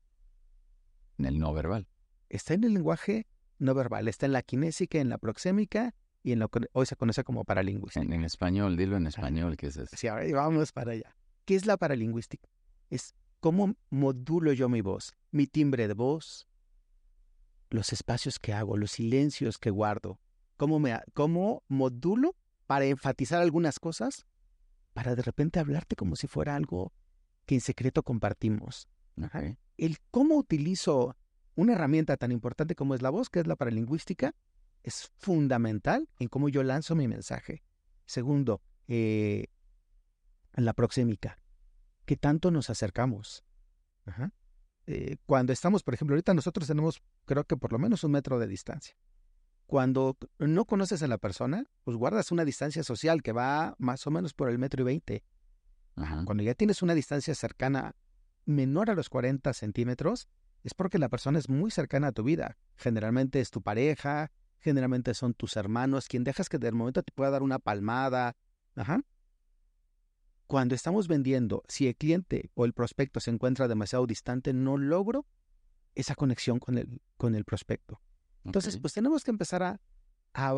En 1.18 1.24
el 1.26 1.38
no 1.38 1.54
verbal. 1.54 1.86
Está 2.28 2.54
en 2.54 2.64
el 2.64 2.74
lenguaje 2.74 3.26
no 3.58 3.74
verbal, 3.74 4.08
está 4.08 4.26
en 4.26 4.32
la 4.32 4.42
kinésica, 4.42 4.98
en 4.98 5.08
la 5.08 5.18
proxémica 5.18 5.94
y 6.24 6.32
en 6.32 6.38
lo 6.38 6.48
que 6.48 6.60
hoy 6.72 6.86
se 6.86 6.96
conoce 6.96 7.22
como 7.22 7.44
paralingüística. 7.44 8.02
En, 8.02 8.24
español, 8.24 8.78
dilo 8.78 8.96
en 8.96 9.06
español, 9.06 9.58
¿qué 9.58 9.66
es 9.66 9.76
eso? 9.76 9.94
Sí, 9.94 10.08
ahora 10.08 10.26
vamos 10.32 10.72
para 10.72 10.92
allá. 10.92 11.14
¿Qué 11.44 11.54
es 11.54 11.66
la 11.66 11.76
paralingüística? 11.76 12.48
Es 12.88 13.14
cómo 13.40 13.76
modulo 13.90 14.54
yo 14.54 14.70
mi 14.70 14.80
voz, 14.80 15.12
mi 15.30 15.46
timbre 15.46 15.86
de 15.86 15.92
voz, 15.92 16.48
los 17.68 17.92
espacios 17.92 18.38
que 18.38 18.54
hago, 18.54 18.78
los 18.78 18.92
silencios 18.92 19.58
que 19.58 19.68
guardo, 19.68 20.18
cómo, 20.56 20.80
me, 20.80 20.98
cómo 21.12 21.62
modulo 21.68 22.34
para 22.66 22.86
enfatizar 22.86 23.42
algunas 23.42 23.78
cosas, 23.78 24.24
para 24.94 25.14
de 25.14 25.22
repente 25.22 25.60
hablarte 25.60 25.94
como 25.94 26.16
si 26.16 26.26
fuera 26.26 26.56
algo 26.56 26.94
que 27.44 27.54
en 27.54 27.60
secreto 27.60 28.02
compartimos. 28.02 28.88
El 29.76 29.98
cómo 30.10 30.36
utilizo 30.36 31.16
una 31.54 31.74
herramienta 31.74 32.16
tan 32.16 32.32
importante 32.32 32.74
como 32.74 32.94
es 32.94 33.02
la 33.02 33.10
voz, 33.10 33.28
que 33.28 33.40
es 33.40 33.46
la 33.46 33.56
paralingüística, 33.56 34.34
es 34.84 35.10
fundamental 35.16 36.08
en 36.18 36.28
cómo 36.28 36.48
yo 36.48 36.62
lanzo 36.62 36.94
mi 36.94 37.08
mensaje. 37.08 37.64
Segundo, 38.06 38.62
eh, 38.86 39.46
la 40.52 40.74
proxémica. 40.74 41.40
¿Qué 42.04 42.16
tanto 42.16 42.50
nos 42.50 42.68
acercamos? 42.68 43.44
Eh, 44.86 45.16
cuando 45.24 45.54
estamos, 45.54 45.82
por 45.82 45.94
ejemplo, 45.94 46.14
ahorita 46.14 46.34
nosotros 46.34 46.68
tenemos, 46.68 47.02
creo 47.24 47.44
que 47.44 47.56
por 47.56 47.72
lo 47.72 47.78
menos 47.78 48.04
un 48.04 48.12
metro 48.12 48.38
de 48.38 48.46
distancia. 48.46 48.94
Cuando 49.66 50.18
no 50.38 50.66
conoces 50.66 51.02
a 51.02 51.08
la 51.08 51.16
persona, 51.16 51.64
pues 51.84 51.96
guardas 51.96 52.30
una 52.30 52.44
distancia 52.44 52.84
social 52.84 53.22
que 53.22 53.32
va 53.32 53.74
más 53.78 54.06
o 54.06 54.10
menos 54.10 54.34
por 54.34 54.50
el 54.50 54.58
metro 54.58 54.82
y 54.82 54.84
veinte. 54.84 55.24
Cuando 55.94 56.42
ya 56.42 56.54
tienes 56.54 56.82
una 56.82 56.92
distancia 56.92 57.34
cercana 57.34 57.94
menor 58.44 58.90
a 58.90 58.94
los 58.94 59.08
40 59.08 59.54
centímetros, 59.54 60.28
es 60.62 60.74
porque 60.74 60.98
la 60.98 61.08
persona 61.08 61.38
es 61.38 61.48
muy 61.48 61.70
cercana 61.70 62.08
a 62.08 62.12
tu 62.12 62.24
vida. 62.24 62.58
Generalmente 62.76 63.40
es 63.40 63.50
tu 63.50 63.62
pareja, 63.62 64.32
generalmente 64.64 65.12
son 65.12 65.34
tus 65.34 65.56
hermanos, 65.56 66.08
quien 66.08 66.24
dejas 66.24 66.48
que 66.48 66.58
de 66.58 66.72
momento 66.72 67.02
te 67.02 67.12
pueda 67.12 67.30
dar 67.30 67.42
una 67.42 67.58
palmada. 67.58 68.34
Ajá. 68.74 69.02
Cuando 70.46 70.74
estamos 70.74 71.06
vendiendo, 71.06 71.62
si 71.68 71.86
el 71.86 71.96
cliente 71.96 72.50
o 72.54 72.64
el 72.64 72.72
prospecto 72.72 73.20
se 73.20 73.30
encuentra 73.30 73.68
demasiado 73.68 74.06
distante, 74.06 74.54
no 74.54 74.78
logro 74.78 75.26
esa 75.94 76.14
conexión 76.14 76.58
con 76.58 76.78
el, 76.78 77.00
con 77.16 77.34
el 77.34 77.44
prospecto. 77.44 78.00
Entonces, 78.44 78.78
pues 78.78 78.92
tenemos 78.92 79.22
que 79.22 79.30
empezar 79.30 79.62
a, 79.62 79.80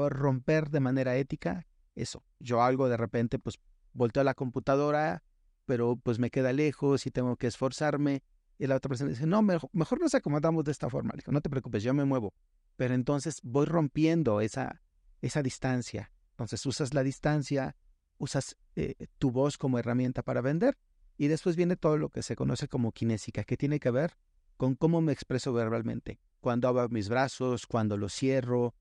romper 0.09 0.71
de 0.71 0.81
manera 0.81 1.17
ética 1.17 1.67
eso. 1.95 2.25
Yo 2.39 2.63
algo 2.63 2.89
de 2.89 2.97
repente, 2.97 3.39
pues 3.39 3.59
volteo 3.93 4.23
a 4.23 4.25
la 4.25 4.35
computadora, 4.35 5.23
pero 5.67 5.97
pues 5.97 6.19
me 6.19 6.31
queda 6.31 6.53
lejos 6.53 7.07
y 7.07 7.11
tengo 7.11 7.37
que 7.37 7.47
esforzarme. 7.47 8.23
Y 8.59 8.67
la 8.67 8.77
otra 8.77 8.89
persona 8.89 9.11
dice, 9.11 9.27
no, 9.27 9.43
mejor, 9.43 9.69
mejor 9.73 10.01
nos 10.01 10.15
acomodamos 10.15 10.65
de 10.65 10.73
esta 10.73 10.89
forma. 10.89 11.13
Digo, 11.17 11.31
no 11.31 11.41
te 11.41 11.51
preocupes, 11.51 11.83
yo 11.83 11.93
me 11.93 12.05
muevo. 12.05 12.33
Pero 12.77 12.95
entonces 12.95 13.41
voy 13.43 13.67
rompiendo 13.67 14.41
esa, 14.41 14.83
esa 15.23 15.43
distancia. 15.43 16.13
Entonces 16.31 16.65
usas 16.67 16.95
la 16.95 17.03
distancia, 17.03 17.77
usas 18.19 18.57
eh, 18.75 19.07
tu 19.19 19.31
voz 19.31 19.59
como 19.59 19.79
herramienta 19.79 20.23
para 20.23 20.41
vender 20.41 20.77
y 21.17 21.29
después 21.29 21.57
viene 21.57 21.77
todo 21.77 21.97
lo 21.97 22.11
que 22.11 22.23
se 22.23 22.37
conoce 22.37 22.69
como 22.69 22.93
kinésica, 22.93 23.45
que 23.45 23.57
tiene 23.57 23.81
que 23.81 23.91
ver 23.91 24.17
con 24.57 24.75
cómo 24.75 25.01
me 25.01 25.13
expreso 25.13 25.53
verbalmente 25.53 26.21
cuando 26.41 26.69
abro 26.69 26.89
mis 26.89 27.09
brazos, 27.09 27.67
cuando 27.67 27.97
los 27.97 28.15
cierro, 28.15 28.75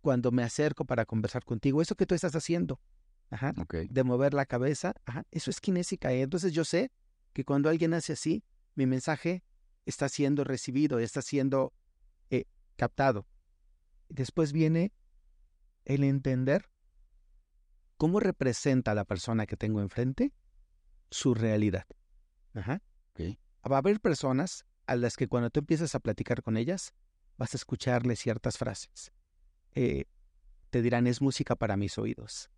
cuando 0.00 0.30
me 0.30 0.42
acerco 0.42 0.84
para 0.84 1.04
conversar 1.04 1.44
contigo, 1.44 1.82
eso 1.82 1.96
que 1.96 2.06
tú 2.06 2.14
estás 2.14 2.34
haciendo, 2.36 2.80
de 3.88 4.04
mover 4.04 4.34
la 4.34 4.46
cabeza, 4.46 4.94
eso 5.30 5.50
es 5.50 5.60
kinésica. 5.60 6.12
¿eh? 6.12 6.22
Entonces 6.22 6.52
yo 6.52 6.64
sé 6.64 6.92
que 7.32 7.44
cuando 7.44 7.68
alguien 7.68 7.94
hace 7.94 8.12
así, 8.12 8.44
mi 8.74 8.86
mensaje 8.86 9.42
está 9.86 10.08
siendo 10.08 10.44
recibido, 10.44 10.98
está 10.98 11.22
siendo 11.22 11.72
captado. 12.80 13.26
Después 14.08 14.52
viene 14.52 14.94
el 15.84 16.02
entender 16.02 16.70
cómo 17.98 18.20
representa 18.20 18.92
a 18.92 18.94
la 18.94 19.04
persona 19.04 19.44
que 19.44 19.58
tengo 19.58 19.82
enfrente 19.82 20.32
su 21.10 21.34
realidad. 21.34 21.84
Ajá. 22.54 22.80
Va 23.70 23.76
a 23.76 23.78
haber 23.80 24.00
personas 24.00 24.64
a 24.86 24.96
las 24.96 25.18
que 25.18 25.28
cuando 25.28 25.50
tú 25.50 25.60
empiezas 25.60 25.94
a 25.94 26.00
platicar 26.00 26.42
con 26.42 26.56
ellas, 26.56 26.94
vas 27.36 27.52
a 27.52 27.58
escucharle 27.58 28.16
ciertas 28.16 28.56
frases. 28.56 29.12
Eh, 29.74 30.06
te 30.70 30.80
dirán, 30.80 31.06
es 31.06 31.20
música 31.20 31.56
para 31.56 31.76
mis 31.76 31.98
oídos. 31.98 32.50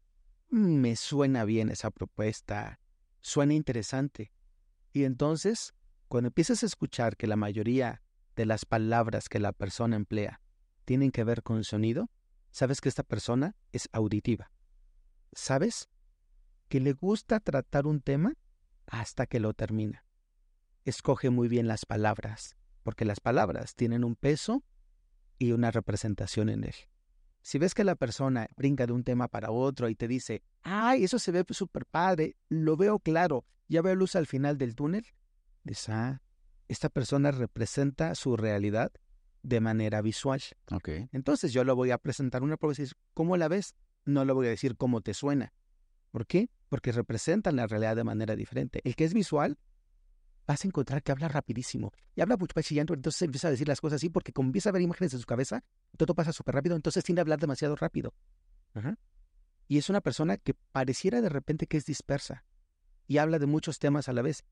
Me 0.51 0.95
suena 0.95 1.45
bien 1.45 1.69
esa 1.69 1.91
propuesta, 1.91 2.79
suena 3.21 3.55
interesante. 3.55 4.31
Y 4.93 5.03
entonces, 5.03 5.75
cuando 6.07 6.29
empiezas 6.29 6.63
a 6.63 6.67
escuchar 6.67 7.17
que 7.17 7.27
la 7.27 7.35
mayoría 7.35 8.03
de 8.37 8.47
las 8.47 8.65
palabras 8.65 9.29
que 9.29 9.39
la 9.39 9.53
persona 9.53 9.97
emplea 9.97 10.41
tienen 10.85 11.11
que 11.11 11.25
ver 11.25 11.43
con 11.43 11.65
sonido, 11.65 12.11
sabes 12.51 12.81
que 12.81 12.89
esta 12.89 13.03
persona 13.03 13.57
es 13.73 13.89
auditiva. 13.93 14.51
Sabes 15.33 15.89
que 16.69 16.81
le 16.81 16.93
gusta 16.93 17.41
tratar 17.41 17.87
un 17.87 18.01
tema 18.01 18.35
hasta 18.87 19.27
que 19.27 19.41
lo 19.41 19.55
termina 19.55 20.05
escoge 20.85 21.31
muy 21.31 21.49
bien 21.49 21.69
las 21.69 21.87
palabras, 21.87 22.57
porque 22.83 23.05
las 23.05 23.21
palabras 23.21 23.75
tienen 23.75 24.05
un 24.05 24.17
peso 24.17 24.65
y 25.39 25.53
una 25.53 25.71
representación 25.71 26.49
en 26.49 26.65
él. 26.65 26.75
Si 27.43 27.59
ves 27.59 27.75
que 27.75 27.85
la 27.85 27.97
persona 27.97 28.49
brinca 28.57 28.87
de 28.87 28.93
un 28.93 29.05
tema 29.05 29.29
para 29.29 29.51
otro 29.51 29.89
y 29.89 29.95
te 29.95 30.07
dice, 30.07 30.43
ay, 30.63 31.05
eso 31.05 31.19
se 31.19 31.33
ve 31.33 31.45
súper 31.51 31.87
padre, 31.87 32.37
lo 32.49 32.77
veo 32.77 33.01
claro, 33.01 33.45
ya 33.69 33.83
veo 33.83 33.95
luz 33.97 34.15
al 34.15 34.27
final 34.27 34.59
del 34.59 34.77
túnel, 34.77 35.05
dices, 35.65 35.89
ah, 35.89 36.23
esta 36.73 36.89
persona 36.89 37.31
representa 37.31 38.15
su 38.15 38.37
realidad 38.37 38.93
de 39.43 39.61
manera 39.61 40.03
visual. 40.03 40.41
Okay. 40.71 41.09
Entonces 41.13 41.53
yo 41.53 41.65
lo 41.65 41.77
voy 41.77 41.91
a 41.91 41.99
presentar 41.99 42.43
una 42.43 42.57
prueba 42.57 42.75
y 42.75 42.83
decir, 42.83 42.97
¿cómo 43.15 43.37
la 43.37 43.49
ves? 43.49 43.75
No 44.05 44.25
le 44.25 44.33
voy 44.33 44.47
a 44.47 44.51
decir 44.51 44.77
cómo 44.77 45.01
te 45.01 45.15
suena. 45.15 45.53
¿Por 46.11 46.27
qué? 46.27 46.51
Porque 46.69 46.93
representan 46.93 47.57
la 47.57 47.67
realidad 47.67 47.97
de 47.97 48.05
manera 48.05 48.37
diferente. 48.37 48.81
El 48.85 48.97
que 48.97 49.05
es 49.05 49.15
visual 49.15 49.59
vas 50.47 50.65
a 50.65 50.69
encontrar 50.69 51.03
que 51.03 51.13
habla 51.13 51.29
rapidísimo. 51.29 51.93
Y 52.15 52.21
habla 52.21 52.37
mucho 52.37 52.61
chillando, 52.61 52.95
entonces 52.95 53.23
empieza 53.23 53.49
a 53.49 53.51
decir 53.51 53.69
las 53.69 53.81
cosas 53.81 53.97
así, 53.97 54.09
porque 54.09 54.33
empieza 54.37 54.69
a 54.69 54.73
ver 54.73 54.83
imágenes 54.83 55.15
en 55.15 55.21
su 55.21 55.27
cabeza, 55.27 55.65
todo 55.97 56.15
pasa 56.15 56.33
súper 56.33 56.55
rápido, 56.55 56.77
entonces 56.77 57.05
tiende 57.05 57.21
a 57.21 57.23
hablar 57.23 57.39
demasiado 57.39 57.77
rápido. 57.77 58.13
Y 59.69 59.79
es 59.79 59.89
una 59.89 60.01
persona 60.01 60.37
que 60.37 60.55
pareciera 60.55 61.21
de 61.21 61.29
repente 61.29 61.67
que 61.67 61.77
es 61.77 61.87
dispersa 61.87 62.45
y 63.07 63.19
habla 63.19 63.39
de 63.39 63.47
muchos 63.47 63.79
temas 63.79 64.09
a 64.09 64.13
la 64.13 64.23
vez. 64.23 64.45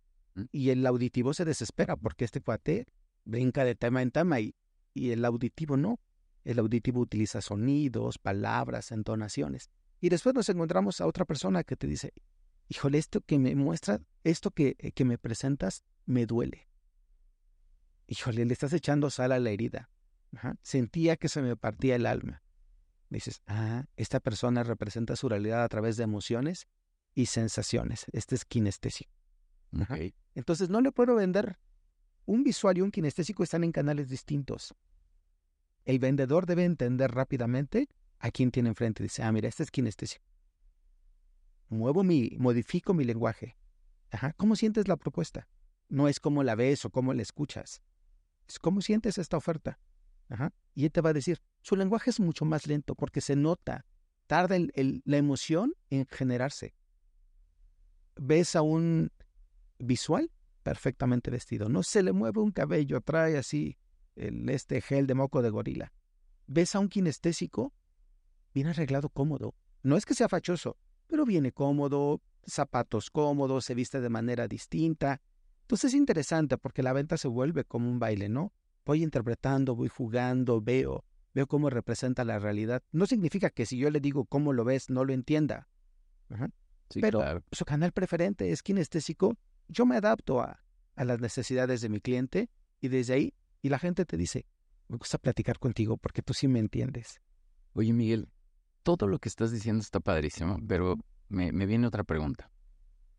Y 0.52 0.70
el 0.70 0.86
auditivo 0.86 1.34
se 1.34 1.44
desespera 1.44 1.96
porque 1.96 2.24
este 2.24 2.40
cuate 2.40 2.86
brinca 3.24 3.64
de 3.64 3.74
tema 3.74 4.02
en 4.02 4.10
tema 4.10 4.40
y, 4.40 4.54
y 4.94 5.10
el 5.10 5.24
auditivo 5.24 5.76
no. 5.76 6.00
El 6.44 6.58
auditivo 6.58 7.00
utiliza 7.00 7.40
sonidos, 7.40 8.18
palabras, 8.18 8.92
entonaciones. 8.92 9.70
Y 10.00 10.08
después 10.08 10.34
nos 10.34 10.48
encontramos 10.48 11.00
a 11.00 11.06
otra 11.06 11.24
persona 11.24 11.64
que 11.64 11.76
te 11.76 11.86
dice, 11.86 12.12
híjole, 12.68 12.98
esto 12.98 13.20
que 13.20 13.38
me 13.38 13.54
muestra, 13.54 14.00
esto 14.24 14.50
que, 14.50 14.76
eh, 14.78 14.92
que 14.92 15.04
me 15.04 15.18
presentas, 15.18 15.84
me 16.06 16.24
duele. 16.24 16.68
Híjole, 18.06 18.44
le 18.44 18.52
estás 18.52 18.72
echando 18.72 19.10
sal 19.10 19.32
a 19.32 19.38
la 19.38 19.50
herida. 19.50 19.90
Sentía 20.62 21.16
que 21.16 21.28
se 21.28 21.42
me 21.42 21.56
partía 21.56 21.96
el 21.96 22.06
alma. 22.06 22.42
Dices, 23.08 23.42
ah, 23.46 23.84
esta 23.96 24.20
persona 24.20 24.62
representa 24.62 25.16
su 25.16 25.28
realidad 25.28 25.64
a 25.64 25.68
través 25.68 25.96
de 25.96 26.04
emociones 26.04 26.68
y 27.14 27.26
sensaciones. 27.26 28.06
Este 28.12 28.36
es 28.36 28.44
kinestesia. 28.44 29.08
Entonces 30.34 30.68
no 30.68 30.80
le 30.80 30.92
puedo 30.92 31.14
vender. 31.14 31.58
Un 32.26 32.44
visual 32.44 32.78
y 32.78 32.80
un 32.80 32.90
kinestésico 32.90 33.42
están 33.42 33.64
en 33.64 33.72
canales 33.72 34.08
distintos. 34.08 34.74
El 35.84 35.98
vendedor 35.98 36.46
debe 36.46 36.64
entender 36.64 37.10
rápidamente 37.10 37.88
a 38.18 38.30
quién 38.30 38.50
tiene 38.50 38.68
enfrente. 38.68 39.02
Dice, 39.02 39.22
ah, 39.22 39.32
mira, 39.32 39.48
este 39.48 39.62
es 39.62 39.70
kinestésico. 39.70 40.24
Muevo 41.68 42.04
mi, 42.04 42.36
modifico 42.38 42.94
mi 42.94 43.04
lenguaje. 43.04 43.56
Ajá. 44.10 44.32
¿Cómo 44.34 44.56
sientes 44.56 44.88
la 44.88 44.96
propuesta? 44.96 45.48
No 45.88 46.08
es 46.08 46.20
cómo 46.20 46.42
la 46.42 46.54
ves 46.54 46.84
o 46.84 46.90
cómo 46.90 47.14
la 47.14 47.22
escuchas. 47.22 47.82
Es 48.48 48.58
cómo 48.58 48.82
sientes 48.82 49.18
esta 49.18 49.36
oferta. 49.36 49.78
Ajá. 50.28 50.52
Y 50.74 50.84
él 50.84 50.92
te 50.92 51.00
va 51.00 51.10
a 51.10 51.14
decir, 51.14 51.40
su 51.62 51.76
lenguaje 51.76 52.10
es 52.10 52.20
mucho 52.20 52.44
más 52.44 52.66
lento 52.66 52.94
porque 52.94 53.20
se 53.20 53.36
nota, 53.36 53.86
tarda 54.26 54.56
la 55.04 55.16
emoción 55.16 55.74
en 55.90 56.06
generarse. 56.06 56.74
Ves 58.16 58.54
a 58.54 58.62
un 58.62 59.10
visual 59.80 60.30
perfectamente 60.62 61.30
vestido, 61.30 61.68
no 61.68 61.82
se 61.82 62.02
le 62.02 62.12
mueve 62.12 62.40
un 62.40 62.50
cabello, 62.50 63.00
trae 63.00 63.36
así 63.38 63.78
el, 64.14 64.48
este 64.50 64.80
gel 64.80 65.06
de 65.06 65.14
moco 65.14 65.42
de 65.42 65.50
gorila. 65.50 65.92
Ves 66.46 66.74
a 66.74 66.80
un 66.80 66.88
kinestésico 66.88 67.72
bien 68.52 68.66
arreglado, 68.66 69.08
cómodo. 69.08 69.54
No 69.82 69.96
es 69.96 70.04
que 70.04 70.14
sea 70.14 70.28
fachoso, 70.28 70.76
pero 71.06 71.24
viene 71.24 71.52
cómodo, 71.52 72.20
zapatos 72.46 73.10
cómodos, 73.10 73.64
se 73.64 73.74
viste 73.74 74.00
de 74.00 74.10
manera 74.10 74.48
distinta. 74.48 75.22
Entonces 75.62 75.92
es 75.92 75.94
interesante 75.94 76.58
porque 76.58 76.82
la 76.82 76.92
venta 76.92 77.16
se 77.16 77.28
vuelve 77.28 77.64
como 77.64 77.88
un 77.88 77.98
baile, 77.98 78.28
¿no? 78.28 78.52
Voy 78.84 79.02
interpretando, 79.02 79.74
voy 79.76 79.88
jugando, 79.88 80.60
veo, 80.60 81.04
veo 81.32 81.46
cómo 81.46 81.70
representa 81.70 82.24
la 82.24 82.38
realidad. 82.38 82.82
No 82.92 83.06
significa 83.06 83.50
que 83.50 83.66
si 83.66 83.78
yo 83.78 83.90
le 83.90 84.00
digo 84.00 84.24
cómo 84.24 84.52
lo 84.52 84.64
ves, 84.64 84.90
no 84.90 85.04
lo 85.04 85.12
entienda. 85.12 85.68
Ajá. 86.28 86.50
Sí, 86.90 87.00
Pero 87.00 87.20
claro. 87.20 87.44
su 87.52 87.64
canal 87.64 87.92
preferente 87.92 88.50
es 88.50 88.62
kinestésico. 88.62 89.36
Yo 89.70 89.86
me 89.86 89.96
adapto 89.96 90.40
a, 90.40 90.62
a 90.96 91.04
las 91.04 91.20
necesidades 91.20 91.80
de 91.80 91.88
mi 91.88 92.00
cliente 92.00 92.50
y 92.80 92.88
desde 92.88 93.14
ahí, 93.14 93.34
y 93.62 93.68
la 93.68 93.78
gente 93.78 94.04
te 94.04 94.16
dice, 94.16 94.46
me 94.88 94.96
gusta 94.96 95.18
platicar 95.18 95.58
contigo 95.58 95.96
porque 95.96 96.22
tú 96.22 96.34
sí 96.34 96.48
me 96.48 96.58
entiendes. 96.58 97.20
Oye, 97.74 97.92
Miguel, 97.92 98.28
todo 98.82 99.06
lo 99.06 99.18
que 99.20 99.28
estás 99.28 99.52
diciendo 99.52 99.80
está 99.80 100.00
padrísimo, 100.00 100.58
pero 100.66 100.96
me, 101.28 101.52
me 101.52 101.66
viene 101.66 101.86
otra 101.86 102.02
pregunta. 102.02 102.50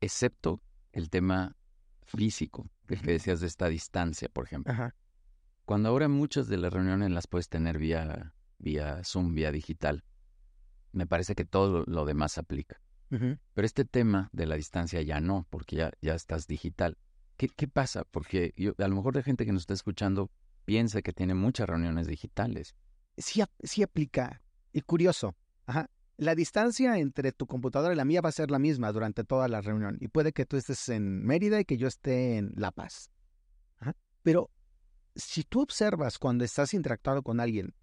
Excepto 0.02 0.62
el 0.92 1.10
tema 1.10 1.56
físico, 2.04 2.70
que 2.88 2.98
decías 2.98 3.40
de 3.40 3.48
esta 3.48 3.70
distancia, 3.70 4.28
por 4.28 4.46
ejemplo. 4.46 4.74
Ajá. 4.74 4.96
Cuando 5.66 5.88
ahora 5.88 6.10
muchas 6.10 6.48
de 6.48 6.58
las 6.58 6.74
reuniones 6.74 7.12
las 7.12 7.28
puedes 7.28 7.48
tener 7.48 7.78
vía, 7.78 8.34
vía 8.58 9.02
Zoom, 9.06 9.34
vía 9.34 9.52
digital, 9.52 10.04
me 10.92 11.08
parece 11.08 11.36
que 11.36 11.46
todo 11.46 11.86
lo 11.88 12.04
demás 12.04 12.38
aplica. 12.38 12.82
Pero 13.12 13.66
este 13.66 13.84
tema 13.84 14.30
de 14.32 14.46
la 14.46 14.56
distancia 14.56 15.02
ya 15.02 15.20
no, 15.20 15.46
porque 15.50 15.76
ya, 15.76 15.92
ya 16.02 16.16
estás 16.16 16.48
digital. 16.48 16.98
¿Qué, 17.36 17.50
qué 17.50 17.68
pasa? 17.68 18.06
Porque 18.06 18.54
yo, 18.56 18.74
a 18.78 18.88
lo 18.88 18.96
mejor 18.96 19.16
la 19.16 19.24
gente 19.24 19.46
que 19.46 19.52
nos 19.52 19.64
está 19.64 19.74
escuchando 19.74 20.32
piensa 20.64 21.02
que 21.02 21.12
tiene 21.12 21.34
muchas 21.34 21.68
reuniones 21.68 22.08
digitales. 22.08 22.76
Sí, 23.18 23.44
sí 23.64 23.84
aplica. 23.84 24.42
Y 24.72 24.82
curioso. 24.82 25.36
Ajá. 25.66 25.90
La 26.16 26.36
distancia 26.36 27.00
entre 27.00 27.32
tu 27.32 27.48
computadora 27.48 27.94
y 27.94 27.98
la 27.98 28.06
mía 28.06 28.22
va 28.22 28.30
a 28.30 28.34
ser 28.34 28.52
la 28.52 28.60
misma 28.60 28.92
durante 28.92 29.24
toda 29.24 29.48
la 29.48 29.60
reunión. 29.60 29.98
Y 30.00 30.08
puede 30.08 30.32
que 30.32 30.46
tú 30.46 30.56
estés 30.56 30.88
en 30.90 31.26
Mérida 31.26 31.60
y 31.60 31.66
que 31.66 31.78
yo 31.78 31.88
esté 31.88 32.38
en 32.38 32.54
La 32.56 32.72
Paz. 32.72 33.12
Ajá. 33.80 33.96
Pero 34.22 34.52
si 35.16 35.44
tú 35.44 35.62
observas 35.62 36.18
cuando 36.18 36.44
estás 36.46 36.74
interactuando 36.74 37.24
con 37.24 37.40
alguien, 37.40 37.74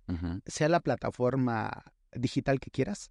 sea 0.46 0.68
la 0.68 0.80
plataforma 0.80 1.82
digital 2.12 2.60
que 2.60 2.70
quieras, 2.70 3.10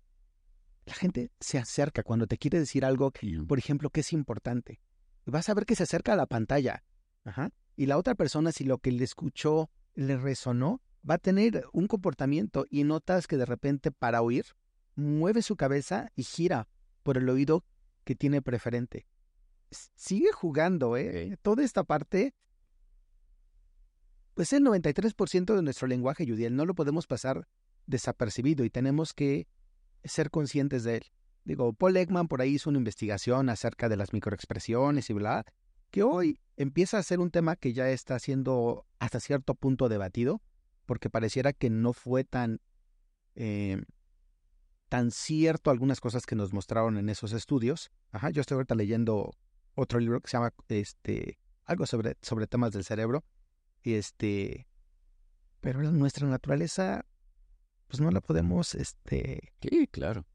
la 0.88 0.94
gente 0.94 1.32
se 1.42 1.58
acerca 1.58 2.02
cuando 2.02 2.28
te 2.28 2.38
quiere 2.38 2.60
decir 2.60 2.86
algo, 2.86 3.12
por 3.46 3.60
ejemplo, 3.60 3.90
que 3.90 4.00
es 4.00 4.14
importante. 4.14 4.80
Vas 5.26 5.50
a 5.50 5.54
ver 5.54 5.66
que 5.66 5.76
se 5.76 5.84
acerca 5.84 6.14
a 6.14 6.16
la 6.16 6.28
pantalla. 6.28 6.82
Ajá. 7.26 7.52
Y 7.76 7.88
la 7.88 7.98
otra 7.98 8.16
persona, 8.16 8.54
si 8.54 8.64
lo 8.64 8.78
que 8.78 8.94
le 8.94 9.04
escuchó 9.04 9.70
le 9.96 10.16
resonó, 10.16 10.82
va 11.08 11.16
a 11.16 11.18
tener 11.18 11.66
un 11.74 11.88
comportamiento 11.88 12.66
y 12.70 12.86
notas 12.86 13.28
que 13.28 13.36
de 13.36 13.46
repente 13.46 13.92
para 13.92 14.22
oír, 14.22 14.46
mueve 14.96 15.42
su 15.42 15.58
cabeza 15.58 16.10
y 16.16 16.24
gira 16.24 16.70
por 17.04 17.18
el 17.18 17.28
oído 17.28 17.66
que 18.06 18.16
tiene 18.16 18.42
preferente. 18.42 19.06
Sigue 19.70 20.32
jugando, 20.32 20.96
¿eh? 20.96 21.38
Toda 21.42 21.66
esta 21.66 21.84
parte, 21.84 22.34
pues 24.36 24.54
el 24.54 24.64
93% 24.64 25.54
de 25.54 25.62
nuestro 25.62 25.88
lenguaje, 25.90 26.26
Yudiel, 26.26 26.56
no 26.56 26.66
lo 26.66 26.76
podemos 26.76 27.08
pasar 27.08 27.46
desapercibido 27.88 28.64
y 28.64 28.70
tenemos 28.70 29.14
que 29.14 29.48
ser 30.04 30.30
conscientes 30.30 30.84
de 30.84 30.98
él. 30.98 31.04
Digo, 31.44 31.74
Paul 31.74 31.96
Ekman 31.98 32.28
por 32.28 32.42
ahí 32.42 32.56
hizo 32.56 32.70
una 32.70 32.80
investigación 32.80 33.50
acerca 33.50 33.88
de 33.88 33.96
las 33.96 34.12
microexpresiones 34.12 35.10
y 35.10 35.14
bla, 35.14 35.46
que 35.92 36.04
hoy 36.04 36.40
empieza 36.58 36.98
a 36.98 37.04
ser 37.04 37.20
un 37.20 37.32
tema 37.32 37.56
que 37.56 37.74
ya 37.74 37.90
está 37.90 38.20
siendo 38.20 38.86
hasta 39.00 39.20
cierto 39.20 39.56
punto 39.56 39.88
debatido, 39.90 40.42
porque 40.86 41.10
pareciera 41.10 41.54
que 41.54 41.70
no 41.70 41.94
fue 41.94 42.24
tan, 42.24 42.60
eh, 43.36 43.82
tan 44.90 45.12
cierto 45.12 45.72
algunas 45.72 46.00
cosas 46.02 46.26
que 46.26 46.36
nos 46.36 46.54
mostraron 46.54 46.98
en 46.98 47.10
esos 47.10 47.32
estudios. 47.34 47.92
Ajá, 48.12 48.30
yo 48.30 48.42
estoy 48.42 48.56
ahorita 48.56 48.76
leyendo 48.76 49.34
otro 49.76 50.00
libro 50.00 50.20
que 50.22 50.30
se 50.30 50.38
llama 50.38 50.54
este, 50.70 51.40
algo 51.66 51.86
sobre, 51.86 52.18
sobre 52.22 52.48
temas 52.48 52.74
del 52.74 52.84
cerebro. 52.84 53.24
Este, 53.84 54.68
pero 55.62 55.82
nuestra 55.92 56.28
naturaleza, 56.28 57.06
pues 57.88 58.02
no 58.02 58.12
la 58.12 58.22
podemos, 58.22 58.76
este, 58.76 59.54
Sí, 59.62 59.88
claro. 59.88 60.26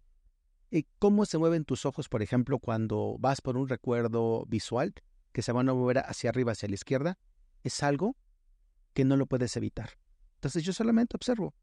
¿Y 0.71 0.87
cómo 0.99 1.27
se 1.27 1.37
mueven 1.39 1.65
tus 1.65 1.85
ojos, 1.85 2.09
por 2.09 2.23
ejemplo, 2.23 2.59
cuando 2.59 3.17
vas 3.19 3.43
por 3.43 3.59
un 3.59 3.69
recuerdo 3.69 4.47
visual 4.47 4.95
que 5.33 5.43
se 5.43 5.53
van 5.53 5.69
a 5.69 5.75
mover 5.75 5.99
hacia 5.99 6.31
arriba, 6.31 6.53
hacia 6.53 6.69
la 6.69 6.75
izquierda? 6.75 7.19
Es 7.63 7.83
algo 7.83 8.17
que 8.95 9.05
no 9.05 9.17
lo 9.17 9.27
puedes 9.27 9.57
evitar. 9.57 9.91
Entonces 10.37 10.65
yo 10.65 10.73
solamente 10.73 11.17
observo. 11.17 11.55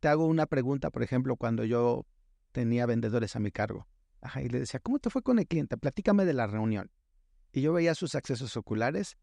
Te 0.00 0.08
hago 0.08 0.26
una 0.26 0.46
pregunta, 0.46 0.90
por 0.90 1.02
ejemplo, 1.02 1.36
cuando 1.36 1.64
yo 1.64 2.06
tenía 2.52 2.86
vendedores 2.86 3.36
a 3.36 3.38
mi 3.38 3.50
cargo. 3.50 3.86
Ajá, 4.22 4.40
y 4.40 4.48
le 4.48 4.60
decía, 4.60 4.80
¿cómo 4.80 4.98
te 4.98 5.10
fue 5.10 5.22
con 5.22 5.38
el 5.38 5.46
cliente? 5.46 5.76
Platícame 5.76 6.24
de 6.24 6.32
la 6.32 6.46
reunión. 6.46 6.90
Y 7.52 7.60
yo 7.60 7.72
veía 7.74 7.94
sus 7.94 8.14
accesos 8.14 8.56
oculares 8.56 9.18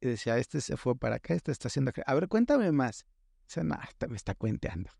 y 0.00 0.08
decía, 0.08 0.38
este 0.38 0.60
se 0.60 0.76
fue 0.76 0.96
para 0.96 1.16
acá, 1.16 1.34
este 1.34 1.52
está 1.52 1.68
haciendo... 1.68 1.92
A 2.06 2.14
ver, 2.14 2.28
cuéntame 2.28 2.72
más. 2.72 3.04
Dice, 3.46 3.64
no, 3.64 3.78
este 3.86 4.08
me 4.08 4.16
está 4.16 4.34
cuenteando. 4.34 4.90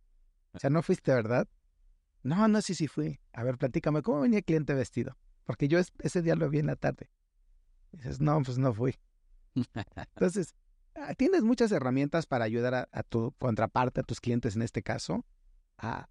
O 0.53 0.59
sea, 0.59 0.71
no 0.71 0.83
fuiste, 0.83 1.13
¿verdad? 1.13 1.47
No, 2.23 2.49
no, 2.49 2.61
sí, 2.63 2.75
sí 2.75 2.89
fui. 2.89 3.21
A 3.33 3.43
ver, 3.45 3.59
platícame, 3.59 4.03
¿cómo 4.03 4.21
venía 4.21 4.39
el 4.39 4.45
cliente 4.45 4.75
vestido? 4.75 5.17
Porque 5.45 5.69
yo 5.69 5.79
es- 5.79 5.93
ese 6.01 6.23
día 6.23 6.35
lo 6.35 6.49
vi 6.51 6.59
en 6.59 6.67
la 6.67 6.77
tarde. 6.77 7.11
Dices, 7.93 8.21
no, 8.21 8.43
pues 8.43 8.59
no 8.59 8.73
fui. 8.75 8.95
Entonces, 10.15 10.55
ah, 10.95 11.15
tienes 11.15 11.43
muchas 11.43 11.73
herramientas 11.73 12.27
para 12.27 12.45
ayudar 12.45 12.75
a, 12.75 12.89
a 12.93 13.03
tu 13.03 13.33
contraparte, 13.39 14.01
a 14.01 14.05
tus 14.05 14.21
clientes 14.21 14.57
en 14.57 14.63
este 14.63 14.83
caso, 14.83 15.25
a 15.79 16.09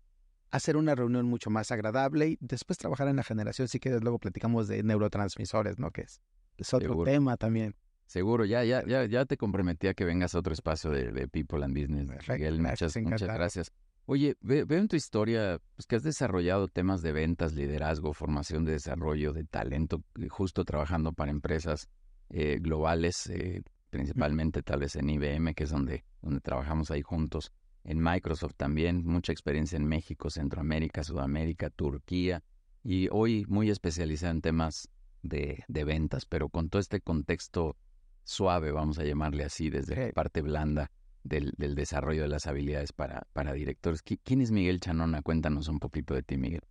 hacer 0.52 0.78
una 0.78 0.96
reunión 0.96 1.26
mucho 1.26 1.50
más 1.50 1.72
agradable 1.72 2.28
y 2.30 2.38
después 2.42 2.78
trabajar 2.78 3.08
en 3.10 3.18
la 3.18 3.24
generación. 3.24 3.68
Si 3.68 3.80
quieres, 3.80 4.02
luego 4.02 4.18
platicamos 4.20 4.68
de 4.68 4.82
neurotransmisores, 4.84 5.78
¿no? 5.78 5.92
Que 5.92 6.02
es, 6.02 6.22
es 6.58 6.74
otro 6.74 6.90
Seguro. 6.90 7.06
tema 7.12 7.38
también. 7.38 7.76
Seguro, 8.06 8.46
ya, 8.46 8.64
ya, 8.64 8.86
ya, 8.86 9.06
ya 9.06 9.26
te 9.26 9.36
comprometí 9.36 9.88
a 9.88 9.94
que 9.94 10.06
vengas 10.06 10.34
a 10.34 10.40
otro 10.40 10.54
espacio 10.54 10.90
de, 10.90 11.12
de 11.12 11.28
People 11.28 11.64
and 11.66 11.78
Business. 11.78 12.08
Perfecto, 12.08 12.34
Miguel, 12.34 12.62
muchas, 12.62 12.96
muchas 12.98 13.24
gracias. 13.24 13.74
Oye, 14.10 14.38
ve- 14.40 14.64
veo 14.64 14.80
en 14.80 14.88
tu 14.88 14.96
historia 14.96 15.60
pues, 15.76 15.86
que 15.86 15.98
has 15.98 16.04
desarrollado 16.04 16.70
temas 16.70 17.02
de 17.02 17.12
ventas, 17.12 17.54
liderazgo, 17.54 18.14
formación 18.14 18.64
de 18.64 18.72
desarrollo, 18.72 19.34
de 19.34 19.44
talento, 19.44 20.02
eh, 20.18 20.30
justo 20.30 20.64
trabajando 20.64 21.12
para 21.12 21.30
empresas 21.30 21.90
eh, 22.30 22.58
globales, 22.62 23.28
eh, 23.28 23.64
principalmente 23.90 24.64
tal 24.64 24.80
vez 24.80 24.96
en 24.96 25.10
IBM, 25.10 25.54
que 25.54 25.66
es 25.66 25.72
donde, 25.72 26.06
donde 26.22 26.40
trabajamos 26.40 26.90
ahí 26.90 27.02
juntos, 27.02 27.52
en 27.84 28.00
Microsoft 28.02 28.54
también, 28.56 29.04
mucha 29.06 29.34
experiencia 29.34 29.76
en 29.76 29.86
México, 29.86 30.30
Centroamérica, 30.30 31.04
Sudamérica, 31.04 31.70
Turquía, 31.70 32.44
y 32.84 33.10
hoy 33.12 33.46
muy 33.50 33.70
especializada 33.70 34.32
en 34.32 34.42
temas 34.42 34.88
de, 35.22 35.66
de 35.68 35.84
ventas, 35.84 36.26
pero 36.26 36.48
con 36.48 36.70
todo 36.70 36.80
este 36.80 37.02
contexto 37.02 37.76
suave, 38.24 38.72
vamos 38.72 39.00
a 39.00 39.04
llamarle 39.04 39.44
así, 39.44 39.70
desde 39.70 40.08
la 40.08 40.14
parte 40.14 40.42
blanda 40.42 40.92
del, 41.28 41.54
del 41.58 41.76
desarrollo 41.76 42.24
de 42.24 42.28
las 42.30 42.48
habilidades 42.48 42.94
para, 42.94 43.28
para 43.34 43.54
directores. 43.54 44.04
¿Qui- 44.04 44.20
¿Quién 44.24 44.42
es 44.42 44.52
Miguel 44.52 44.80
Chanona? 44.80 45.22
Cuéntanos 45.22 45.68
un 45.68 45.80
poquito 45.80 46.14
de 46.14 46.24
ti, 46.24 46.38
Miguel. 46.38 46.62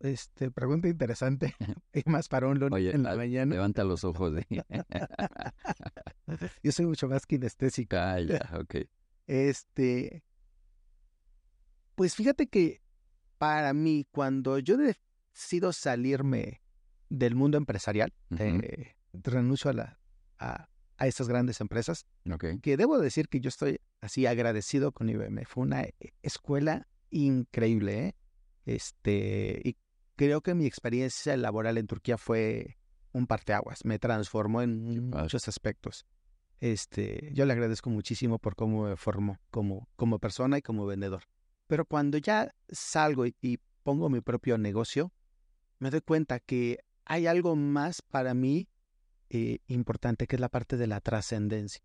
Este, 0.00 0.50
pregunta 0.50 0.88
interesante. 0.88 1.54
y 1.92 2.08
más 2.08 2.28
para 2.28 2.48
un 2.48 2.58
lunes 2.58 2.74
Oye, 2.74 2.94
en 2.94 3.02
la 3.02 3.12
ah, 3.12 3.16
mañana. 3.16 3.54
Levanta 3.54 3.84
los 3.84 4.04
ojos 4.04 4.34
de... 4.34 4.46
Yo 6.62 6.72
soy 6.72 6.86
mucho 6.86 7.08
más 7.08 7.26
kinestésico. 7.26 7.96
ah, 7.96 8.20
ya, 8.20 8.40
ok. 8.60 8.76
Este, 9.26 10.24
pues 11.94 12.14
fíjate 12.14 12.48
que 12.48 12.82
para 13.38 13.72
mí, 13.72 14.06
cuando 14.10 14.58
yo 14.58 14.76
decido 14.76 15.72
salirme 15.72 16.62
del 17.08 17.34
mundo 17.34 17.58
empresarial, 17.58 18.12
eh, 18.38 18.94
renuncio 19.12 19.70
a, 19.70 19.74
la, 19.74 20.00
a, 20.38 20.68
a 20.98 21.06
estas 21.06 21.28
grandes 21.28 21.60
empresas, 21.60 22.06
Ok. 22.30 22.60
que 22.60 22.76
debo 22.76 22.98
decir 22.98 23.28
que 23.28 23.40
yo 23.40 23.48
estoy 23.48 23.80
así 24.00 24.26
agradecido 24.26 24.92
con 24.92 25.08
IBM. 25.08 25.44
Fue 25.46 25.62
una 25.62 25.82
eh, 25.82 25.94
escuela 26.22 26.86
increíble, 27.10 28.08
¿eh? 28.08 28.16
Este, 28.66 29.62
y 29.64 29.76
creo 30.16 30.42
que 30.42 30.54
mi 30.54 30.66
experiencia 30.66 31.36
laboral 31.36 31.78
en 31.78 31.86
Turquía 31.86 32.18
fue 32.18 32.76
un 33.12 33.26
parteaguas, 33.26 33.84
me 33.84 33.98
transformó 33.98 34.60
en 34.60 35.08
muchos 35.10 35.48
aspectos. 35.48 36.04
Este, 36.60 37.30
yo 37.32 37.46
le 37.46 37.52
agradezco 37.52 37.88
muchísimo 37.88 38.38
por 38.38 38.56
cómo 38.56 38.84
me 38.84 38.96
formó 38.96 39.38
como, 39.50 39.88
como 39.96 40.18
persona 40.18 40.58
y 40.58 40.62
como 40.62 40.86
vendedor. 40.86 41.22
Pero 41.68 41.84
cuando 41.84 42.18
ya 42.18 42.52
salgo 42.68 43.24
y, 43.26 43.60
pongo 43.84 44.10
mi 44.10 44.20
propio 44.20 44.58
negocio, 44.58 45.12
me 45.78 45.90
doy 45.90 46.02
cuenta 46.02 46.40
que 46.40 46.80
hay 47.06 47.26
algo 47.26 47.56
más 47.56 48.02
para 48.02 48.34
mí 48.34 48.68
eh, 49.30 49.58
importante, 49.66 50.26
que 50.26 50.36
es 50.36 50.40
la 50.40 50.48
parte 50.48 50.76
de 50.76 50.86
la 50.86 51.00
trascendencia. 51.00 51.82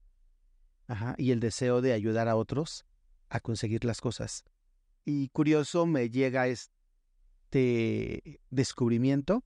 y 1.17 1.31
el 1.31 1.39
deseo 1.39 1.81
de 1.81 1.93
ayudar 1.93 2.27
a 2.27 2.35
otros 2.35 2.85
a 3.29 3.39
conseguir 3.39 3.85
las 3.85 4.01
cosas. 4.01 4.43
Y 5.05 5.29
curioso 5.29 5.85
me 5.85 6.09
llega 6.09 6.47
este 6.47 8.39
descubrimiento 8.49 9.43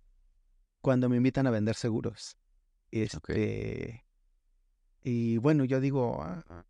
cuando 0.81 1.09
me 1.09 1.17
invitan 1.17 1.47
a 1.47 1.51
vender 1.51 1.75
seguros. 1.75 2.37
Este, 2.91 4.05
Y 5.03 5.37
bueno, 5.37 5.65
yo 5.65 5.79
digo, 5.79 6.21
ah, 6.21 6.43
ah, 6.49 6.65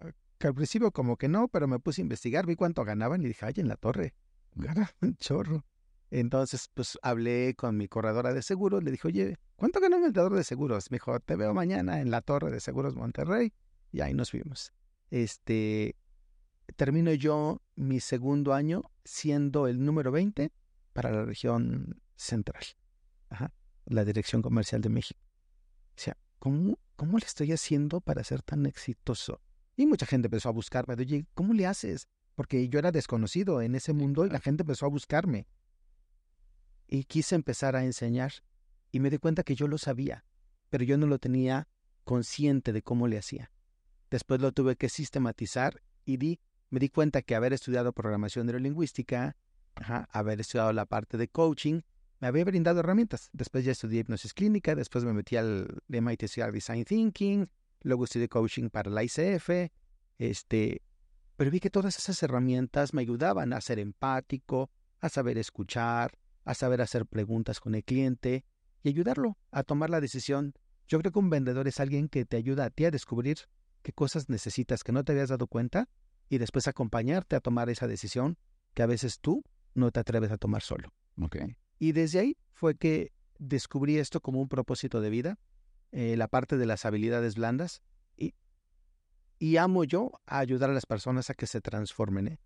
ah, 0.00 0.12
que 0.38 0.46
al 0.46 0.54
principio 0.54 0.90
como 0.92 1.16
que 1.16 1.28
no, 1.28 1.48
pero 1.48 1.68
me 1.68 1.78
puse 1.78 2.00
a 2.00 2.04
investigar, 2.04 2.46
vi 2.46 2.56
cuánto 2.56 2.84
ganaban 2.84 3.22
y 3.22 3.28
dije, 3.28 3.46
ay, 3.46 3.54
en 3.56 3.68
la 3.68 3.76
torre, 3.76 4.14
gana 4.54 4.90
un 5.02 5.16
chorro. 5.16 5.64
Entonces, 6.10 6.68
pues 6.74 6.98
hablé 7.02 7.54
con 7.54 7.76
mi 7.76 7.86
corredora 7.86 8.34
de 8.34 8.42
seguros, 8.42 8.82
le 8.82 8.90
dije, 8.90 9.06
oye, 9.06 9.36
¿cuánto 9.56 9.80
gana 9.80 9.96
un 9.96 10.02
vendedor 10.02 10.34
de 10.34 10.42
seguros? 10.42 10.90
Me 10.90 10.96
dijo, 10.96 11.18
te 11.20 11.36
veo 11.36 11.54
mañana 11.54 12.00
en 12.00 12.10
la 12.10 12.20
torre 12.20 12.50
de 12.50 12.60
seguros 12.60 12.96
Monterrey. 12.96 13.52
Y 13.92 14.00
ahí 14.00 14.12
nos 14.12 14.32
vimos. 14.32 14.72
Este, 15.10 15.96
termino 16.76 17.12
yo 17.14 17.62
mi 17.76 18.00
segundo 18.00 18.54
año 18.54 18.82
siendo 19.04 19.68
el 19.68 19.84
número 19.84 20.10
20 20.10 20.52
para 20.92 21.10
la 21.10 21.24
región 21.24 22.00
central. 22.16 22.62
Ajá, 23.28 23.52
la 23.86 24.04
Dirección 24.04 24.42
Comercial 24.42 24.80
de 24.80 24.88
México. 24.88 25.20
O 25.96 26.00
sea, 26.00 26.16
¿cómo, 26.38 26.78
¿cómo 26.96 27.18
le 27.18 27.26
estoy 27.26 27.52
haciendo 27.52 28.00
para 28.00 28.24
ser 28.24 28.42
tan 28.42 28.66
exitoso? 28.66 29.40
Y 29.76 29.86
mucha 29.86 30.06
gente 30.06 30.26
empezó 30.26 30.48
a 30.48 30.52
buscarme. 30.52 30.94
Oye, 30.94 31.26
¿cómo 31.34 31.54
le 31.54 31.66
haces? 31.66 32.08
Porque 32.34 32.68
yo 32.68 32.78
era 32.78 32.90
desconocido 32.90 33.62
en 33.62 33.74
ese 33.74 33.92
mundo 33.92 34.26
y 34.26 34.30
la 34.30 34.40
gente 34.40 34.62
empezó 34.62 34.86
a 34.86 34.90
buscarme. 34.90 35.46
Y 36.92 37.04
quise 37.04 37.36
empezar 37.36 37.76
a 37.76 37.84
enseñar. 37.84 38.32
Y 38.90 38.98
me 38.98 39.10
di 39.10 39.18
cuenta 39.18 39.44
que 39.44 39.54
yo 39.54 39.68
lo 39.68 39.78
sabía, 39.78 40.24
pero 40.68 40.84
yo 40.84 40.98
no 40.98 41.06
lo 41.06 41.20
tenía 41.20 41.68
consciente 42.02 42.72
de 42.72 42.82
cómo 42.82 43.06
le 43.06 43.16
hacía. 43.16 43.52
Después 44.10 44.40
lo 44.40 44.50
tuve 44.50 44.74
que 44.74 44.88
sistematizar 44.88 45.80
y 46.04 46.16
di, 46.16 46.40
me 46.70 46.80
di 46.80 46.88
cuenta 46.88 47.22
que 47.22 47.36
haber 47.36 47.52
estudiado 47.52 47.92
programación 47.92 48.46
neurolingüística, 48.46 49.36
haber 50.10 50.40
estudiado 50.40 50.72
la 50.72 50.86
parte 50.86 51.16
de 51.16 51.28
coaching, 51.28 51.82
me 52.18 52.26
había 52.26 52.44
brindado 52.44 52.80
herramientas. 52.80 53.30
Después 53.32 53.64
ya 53.64 53.70
estudié 53.70 54.00
hipnosis 54.00 54.34
clínica, 54.34 54.74
después 54.74 55.04
me 55.04 55.12
metí 55.12 55.36
al 55.36 55.82
MIT 55.86 56.22
Design 56.52 56.84
Thinking, 56.84 57.48
luego 57.82 58.04
estudié 58.04 58.28
coaching 58.28 58.68
para 58.68 58.90
la 58.90 59.04
ICF, 59.04 59.70
este, 60.18 60.82
pero 61.36 61.50
vi 61.52 61.60
que 61.60 61.70
todas 61.70 61.96
esas 61.96 62.20
herramientas 62.24 62.92
me 62.92 63.02
ayudaban 63.02 63.52
a 63.52 63.60
ser 63.60 63.78
empático, 63.78 64.70
a 65.00 65.08
saber 65.08 65.38
escuchar, 65.38 66.18
a 66.44 66.54
saber 66.54 66.80
hacer 66.80 67.06
preguntas 67.06 67.60
con 67.60 67.74
el 67.74 67.84
cliente 67.84 68.44
y 68.82 68.88
ayudarlo 68.88 69.38
a 69.50 69.62
tomar 69.62 69.90
la 69.90 70.00
decisión. 70.00 70.54
Yo 70.88 70.98
creo 70.98 71.12
que 71.12 71.18
un 71.18 71.30
vendedor 71.30 71.68
es 71.68 71.80
alguien 71.80 72.08
que 72.08 72.24
te 72.24 72.36
ayuda 72.36 72.66
a 72.66 72.70
ti 72.70 72.84
a 72.84 72.90
descubrir 72.90 73.38
qué 73.82 73.92
cosas 73.92 74.28
necesitas 74.28 74.82
que 74.84 74.92
no 74.92 75.04
te 75.04 75.12
habías 75.12 75.28
dado 75.28 75.46
cuenta 75.46 75.88
y 76.28 76.38
después 76.38 76.68
acompañarte 76.68 77.36
a 77.36 77.40
tomar 77.40 77.70
esa 77.70 77.86
decisión 77.86 78.38
que 78.74 78.82
a 78.82 78.86
veces 78.86 79.20
tú 79.20 79.42
no 79.74 79.90
te 79.90 80.00
atreves 80.00 80.30
a 80.30 80.38
tomar 80.38 80.62
solo. 80.62 80.92
Okay. 81.20 81.56
Y 81.78 81.92
desde 81.92 82.20
ahí 82.20 82.36
fue 82.52 82.76
que 82.76 83.12
descubrí 83.38 83.98
esto 83.98 84.20
como 84.20 84.40
un 84.40 84.48
propósito 84.48 85.00
de 85.00 85.10
vida, 85.10 85.38
eh, 85.92 86.16
la 86.16 86.28
parte 86.28 86.56
de 86.56 86.66
las 86.66 86.84
habilidades 86.84 87.34
blandas, 87.34 87.82
y, 88.16 88.34
y 89.38 89.56
amo 89.56 89.84
yo 89.84 90.12
a 90.26 90.38
ayudar 90.38 90.70
a 90.70 90.74
las 90.74 90.86
personas 90.86 91.30
a 91.30 91.34
que 91.34 91.46
se 91.46 91.60
transformen. 91.60 92.28
¿eh? 92.28 92.38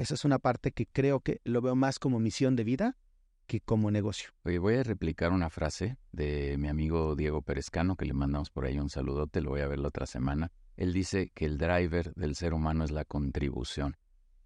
Esa 0.00 0.14
es 0.14 0.24
una 0.24 0.38
parte 0.38 0.72
que 0.72 0.86
creo 0.86 1.20
que 1.20 1.40
lo 1.44 1.62
veo 1.62 1.74
más 1.74 1.98
como 1.98 2.18
misión 2.18 2.56
de 2.56 2.64
vida 2.64 2.96
que 3.52 3.60
como 3.60 3.90
negocio. 3.90 4.30
Oye, 4.44 4.58
voy 4.58 4.76
a 4.76 4.82
replicar 4.82 5.30
una 5.30 5.50
frase 5.50 5.98
de 6.10 6.56
mi 6.56 6.68
amigo 6.68 7.14
Diego 7.14 7.42
Perezcano, 7.42 7.96
que 7.96 8.06
le 8.06 8.14
mandamos 8.14 8.48
por 8.48 8.64
ahí 8.64 8.78
un 8.78 8.88
saludote, 8.88 9.42
lo 9.42 9.50
voy 9.50 9.60
a 9.60 9.68
ver 9.68 9.78
la 9.78 9.88
otra 9.88 10.06
semana. 10.06 10.50
Él 10.74 10.94
dice 10.94 11.32
que 11.34 11.44
el 11.44 11.58
driver 11.58 12.14
del 12.14 12.34
ser 12.34 12.54
humano 12.54 12.82
es 12.82 12.90
la 12.90 13.04
contribución. 13.04 13.98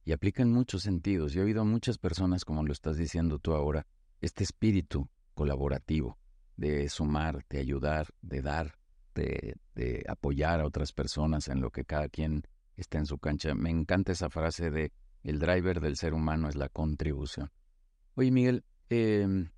Y 0.05 0.11
aplica 0.11 0.42
en 0.42 0.51
muchos 0.51 0.83
sentidos. 0.83 1.33
Yo 1.33 1.42
he 1.42 1.45
oído 1.45 1.61
a 1.61 1.64
muchas 1.64 1.99
personas, 1.99 2.45
como 2.45 2.64
lo 2.64 2.73
estás 2.73 2.97
diciendo 2.97 3.38
tú 3.38 3.53
ahora, 3.53 3.87
este 4.21 4.42
espíritu 4.42 5.09
colaborativo 5.35 6.19
de 6.57 6.88
sumar, 6.88 7.47
de 7.49 7.61
ayudar, 7.61 8.09
de 8.23 8.42
dar, 8.42 8.75
de, 9.14 10.05
apoyar 10.09 10.59
a 10.59 10.66
otras 10.66 10.92
personas 10.92 11.47
en 11.47 11.61
lo 11.61 11.71
que 11.71 11.85
cada 11.85 12.09
quien 12.09 12.42
está 12.77 12.99
en 12.99 13.07
su 13.07 13.19
cancha. 13.19 13.55
Me 13.55 13.71
encanta 13.71 14.11
esa 14.11 14.31
frase 14.31 14.73
de 14.73 14.90
el 15.23 15.38
driver 15.38 15.81
del 15.81 15.97
ser 15.97 16.12
humano 16.12 16.49
es 16.49 16.57
la 16.57 16.69
contribución. 16.69 17.53
Oye, 18.16 18.33
Miguel, 18.33 18.64
em, 18.90 19.51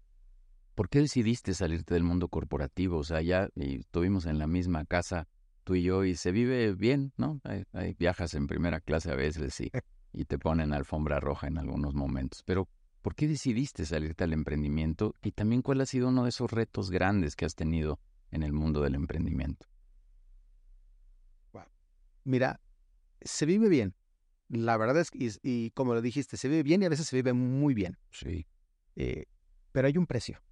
¿por 0.74 0.88
qué 0.88 1.00
decidiste 1.00 1.54
salirte 1.54 1.94
del 1.94 2.02
mundo 2.02 2.28
corporativo? 2.28 2.98
O 2.98 3.04
sea, 3.04 3.22
ya 3.22 3.48
estuvimos 3.56 4.26
en 4.26 4.38
la 4.38 4.46
misma 4.46 4.84
casa 4.84 5.28
tú 5.64 5.74
y 5.74 5.82
yo 5.82 6.04
y 6.04 6.14
se 6.14 6.32
vive 6.32 6.72
bien, 6.74 7.12
¿no? 7.16 7.40
Hay, 7.44 7.94
viajas 7.94 8.34
en 8.34 8.46
primera 8.46 8.80
clase 8.80 9.10
a 9.10 9.14
veces 9.14 9.60
y, 9.60 9.70
y 10.12 10.24
te 10.24 10.38
ponen 10.38 10.72
alfombra 10.72 11.20
roja 11.20 11.46
en 11.46 11.58
algunos 11.58 11.94
momentos. 11.94 12.42
Pero 12.44 12.68
¿Por 13.02 13.14
qué 13.14 13.28
decidiste 13.28 13.86
salirte 13.86 14.24
al 14.24 14.32
emprendimiento? 14.32 15.14
Y 15.22 15.32
también 15.32 15.62
cuál 15.62 15.80
ha 15.80 15.86
sido 15.86 16.08
uno 16.08 16.24
de 16.24 16.30
esos 16.30 16.50
retos 16.50 16.90
grandes 16.90 17.36
que 17.36 17.44
has 17.44 17.54
tenido 17.54 18.00
en 18.30 18.42
el 18.42 18.52
mundo 18.52 18.82
del 18.82 18.94
emprendimiento. 18.94 19.66
Mira, 22.24 22.60
se 23.22 23.46
vive 23.46 23.70
bien. 23.70 23.94
La 24.48 24.76
verdad 24.76 25.00
es 25.00 25.10
que, 25.10 25.30
y, 25.42 25.70
como 25.70 25.94
lo 25.94 26.02
dijiste, 26.02 26.36
se 26.36 26.48
vive 26.48 26.62
bien 26.62 26.82
y 26.82 26.84
a 26.84 26.90
veces 26.90 27.06
se 27.06 27.16
vive 27.16 27.32
muy 27.32 27.72
bien. 27.72 27.96
Sí. 28.10 28.46
Eh, 28.98 29.24
pero 29.72 29.86
hay 29.86 29.96
un 29.96 30.06
precio. 30.06 30.42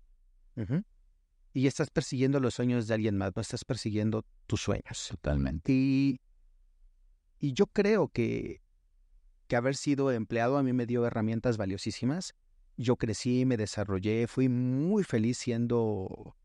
Y 1.52 1.66
estás 1.66 1.90
persiguiendo 1.90 2.40
los 2.40 2.54
sueños 2.54 2.86
de 2.86 2.94
alguien 2.94 3.18
más, 3.18 3.36
no 3.36 3.42
estás 3.42 3.64
persiguiendo 3.64 4.24
tus 4.46 4.62
sueños. 4.62 5.08
Totalmente. 5.10 5.70
Y, 5.72 6.20
y 7.38 7.52
yo 7.52 7.66
creo 7.66 8.08
que, 8.08 8.62
que 9.48 9.56
haber 9.56 9.76
sido 9.76 10.10
empleado 10.10 10.56
a 10.56 10.62
mí 10.62 10.72
me 10.72 10.86
dio 10.86 11.04
herramientas 11.04 11.58
valiosísimas 11.58 12.34
yo 12.76 12.96
crecí, 12.96 13.44
me 13.46 13.56
desarrollé, 13.56 14.26
fui 14.26 14.48
muy 14.48 15.02
feliz 15.02 15.38
siendo 15.38 16.36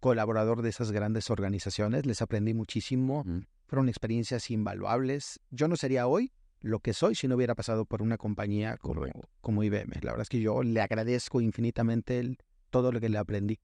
colaborador 0.00 0.62
de 0.62 0.68
esas 0.68 0.92
grandes 0.92 1.30
organizaciones, 1.30 2.06
les 2.06 2.22
aprendí 2.22 2.54
muchísimo, 2.54 3.24
fueron 3.66 3.88
experiencias 3.88 4.50
invaluables. 4.50 5.40
Yo 5.50 5.66
no 5.66 5.76
sería 5.76 6.06
hoy 6.06 6.32
lo 6.60 6.80
que 6.80 6.92
soy 6.92 7.14
si 7.14 7.28
no 7.28 7.36
hubiera 7.36 7.54
pasado 7.54 7.84
por 7.84 8.02
una 8.02 8.18
compañía 8.18 8.76
como, 8.78 9.06
como 9.40 9.62
IBM. 9.62 9.94
La 10.02 10.12
verdad 10.12 10.22
es 10.22 10.28
que 10.28 10.40
yo 10.40 10.62
le 10.62 10.80
agradezco 10.80 11.40
infinitamente 11.40 12.36
todo 12.70 12.92
lo 12.92 13.00
que 13.00 13.08
le 13.08 13.18
aprendí. 13.18 13.58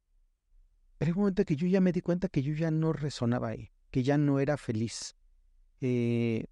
Pero 0.98 1.12
un 1.12 1.18
momento 1.18 1.44
que 1.44 1.56
yo 1.56 1.66
ya 1.66 1.80
me 1.80 1.92
di 1.92 2.00
cuenta 2.00 2.28
que 2.28 2.42
yo 2.42 2.54
ya 2.54 2.70
no 2.70 2.92
resonaba 2.92 3.48
ahí, 3.48 3.70
que 3.90 4.02
ya 4.02 4.16
no 4.16 4.38
era 4.38 4.56
feliz. 4.56 5.16
Eh, 5.80 6.46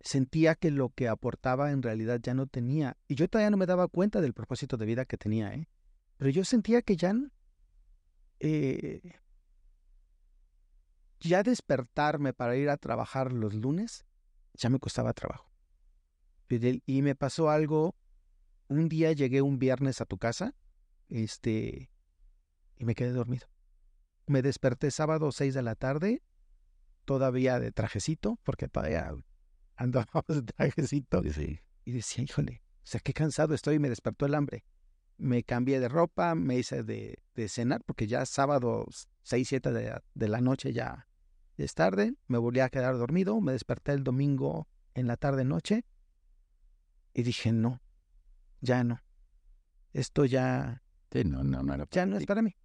sentía 0.00 0.54
que 0.54 0.70
lo 0.70 0.90
que 0.90 1.08
aportaba 1.08 1.72
en 1.72 1.82
realidad 1.82 2.20
ya 2.22 2.34
no 2.34 2.46
tenía. 2.46 2.96
Y 3.08 3.16
yo 3.16 3.28
todavía 3.28 3.50
no 3.50 3.56
me 3.56 3.66
daba 3.66 3.88
cuenta 3.88 4.20
del 4.20 4.34
propósito 4.34 4.76
de 4.76 4.86
vida 4.86 5.04
que 5.04 5.18
tenía, 5.18 5.52
¿eh? 5.54 5.68
Pero 6.16 6.30
yo 6.30 6.44
sentía 6.44 6.82
que 6.82 6.96
ya, 6.96 7.14
eh, 8.38 9.00
ya 11.18 11.42
despertarme 11.42 12.32
para 12.32 12.56
ir 12.56 12.70
a 12.70 12.76
trabajar 12.76 13.32
los 13.32 13.54
lunes 13.54 14.06
ya 14.54 14.68
me 14.68 14.78
costaba 14.78 15.12
trabajo. 15.12 15.50
Y 16.86 17.00
me 17.00 17.14
pasó 17.14 17.48
algo, 17.48 17.96
un 18.68 18.88
día 18.88 19.12
llegué 19.12 19.40
un 19.40 19.58
viernes 19.58 20.00
a 20.02 20.04
tu 20.04 20.18
casa, 20.18 20.54
este, 21.08 21.90
y 22.76 22.84
me 22.84 22.94
quedé 22.94 23.12
dormido. 23.12 23.46
Me 24.26 24.42
desperté 24.42 24.90
sábado 24.90 25.32
6 25.32 25.54
de 25.54 25.62
la 25.62 25.74
tarde, 25.74 26.22
todavía 27.04 27.58
de 27.58 27.72
trajecito, 27.72 28.38
porque 28.42 28.68
todavía 28.68 29.14
andábamos 29.76 30.24
de 30.28 30.42
trajecito. 30.42 31.22
Y 31.84 31.92
decía, 31.92 32.24
híjole, 32.24 32.62
o 32.78 32.86
sea, 32.86 33.00
qué 33.00 33.12
cansado 33.12 33.54
estoy, 33.54 33.78
me 33.78 33.88
despertó 33.88 34.26
el 34.26 34.34
hambre. 34.34 34.64
Me 35.16 35.44
cambié 35.44 35.80
de 35.80 35.88
ropa, 35.88 36.34
me 36.34 36.58
hice 36.58 36.82
de, 36.82 37.18
cenar, 37.48 37.82
porque 37.84 38.06
ya 38.06 38.26
sábado 38.26 38.86
6, 39.22 39.48
7 39.48 39.72
de, 39.72 40.00
de, 40.14 40.28
la 40.28 40.40
noche 40.40 40.72
ya 40.72 41.06
es 41.56 41.74
tarde. 41.74 42.14
Me 42.26 42.38
volví 42.38 42.60
a 42.60 42.68
quedar 42.68 42.96
dormido, 42.96 43.40
me 43.40 43.52
desperté 43.52 43.92
el 43.92 44.04
domingo 44.04 44.68
en 44.94 45.06
la 45.06 45.16
tarde-noche 45.16 45.84
y 47.14 47.22
dije, 47.22 47.52
no, 47.52 47.80
ya 48.60 48.84
no. 48.84 49.02
Esto 49.92 50.24
ya... 50.24 50.82
no, 51.12 51.44
no, 51.44 51.62
no 51.62 51.86
ya 51.90 52.06
no 52.06 52.16
es 52.16 52.26
para 52.26 52.42
mí. 52.42 52.56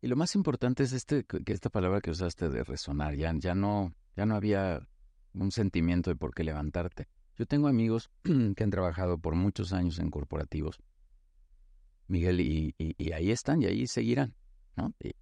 Y 0.00 0.06
lo 0.06 0.16
más 0.16 0.34
importante 0.36 0.84
es 0.84 0.92
este, 0.92 1.24
que 1.24 1.52
esta 1.52 1.68
palabra 1.68 2.00
que 2.00 2.12
usaste 2.12 2.48
de 2.48 2.62
resonar, 2.62 3.16
ya, 3.16 3.32
ya, 3.36 3.54
no, 3.54 3.92
ya 4.16 4.24
no 4.24 4.36
había 4.36 4.86
un 5.34 5.50
sentimiento 5.50 6.10
de 6.10 6.16
por 6.16 6.32
qué 6.32 6.44
levantarte. 6.44 7.08
Yo 7.36 7.46
tengo 7.46 7.68
amigos 7.68 8.10
que 8.56 8.64
han 8.64 8.70
trabajado 8.70 9.18
por 9.18 9.34
muchos 9.34 9.72
años 9.72 9.98
en 9.98 10.10
corporativos, 10.10 10.80
Miguel, 12.06 12.40
y, 12.40 12.74
ahí 13.12 13.30
están 13.30 13.62
y 13.62 13.66
ahí 13.66 13.86
seguirán. 13.86 14.34
¿no? 14.76 14.94
Y, 15.00 15.12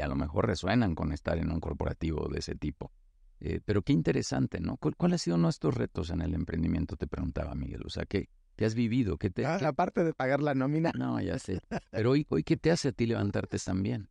a 0.00 0.08
lo 0.08 0.16
mejor 0.16 0.46
resuenan 0.46 0.94
con 0.94 1.12
estar 1.12 1.38
en 1.38 1.50
un 1.50 1.60
corporativo 1.60 2.28
de 2.28 2.40
ese 2.40 2.54
tipo. 2.54 2.92
Eh, 3.40 3.60
pero 3.64 3.82
qué 3.82 3.92
interesante, 3.92 4.60
¿no? 4.60 4.76
¿Cuál, 4.78 4.96
¿Cuál, 4.96 5.12
ha 5.12 5.18
sido 5.18 5.36
nuestros 5.36 5.74
retos 5.74 6.10
en 6.10 6.22
el 6.22 6.34
emprendimiento? 6.34 6.96
Te 6.96 7.06
preguntaba 7.06 7.54
Miguel. 7.54 7.82
O 7.84 7.90
sea, 7.90 8.06
¿qué, 8.06 8.28
¿Qué 8.56 8.64
has 8.64 8.74
vivido? 8.74 9.18
¿Qué 9.18 9.28
te... 9.28 9.44
Ah, 9.44 9.58
aparte 9.62 10.02
de 10.02 10.14
pagar 10.14 10.40
la 10.40 10.54
nómina. 10.54 10.90
No, 10.96 11.20
ya 11.20 11.38
sé. 11.38 11.60
Pero 11.90 12.12
hoy, 12.12 12.26
hoy 12.30 12.42
¿qué 12.42 12.56
te 12.56 12.70
hace 12.70 12.88
a 12.88 12.92
ti 12.92 13.06
levantarte 13.06 13.58
también? 13.58 14.08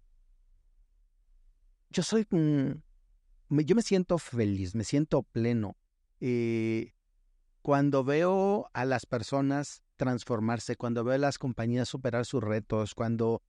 Yo 1.90 2.04
soy... 2.04 2.28
yo 2.30 3.76
me 3.76 3.82
siento 3.82 4.20
feliz, 4.20 4.76
me 4.76 4.84
siento 4.84 5.24
pleno. 5.24 5.76
Eh, 6.22 6.94
cuando 7.64 8.04
veo 8.04 8.70
a 8.74 8.86
las 8.86 9.08
personas 9.08 9.82
transformarse, 9.96 10.76
cuando 10.76 11.04
veo 11.04 11.16
a 11.16 11.20
las 11.20 11.40
compañías 11.40 11.90
superar 11.90 12.26
sus 12.26 12.44
retos, 12.44 12.94
cuando 12.94 13.42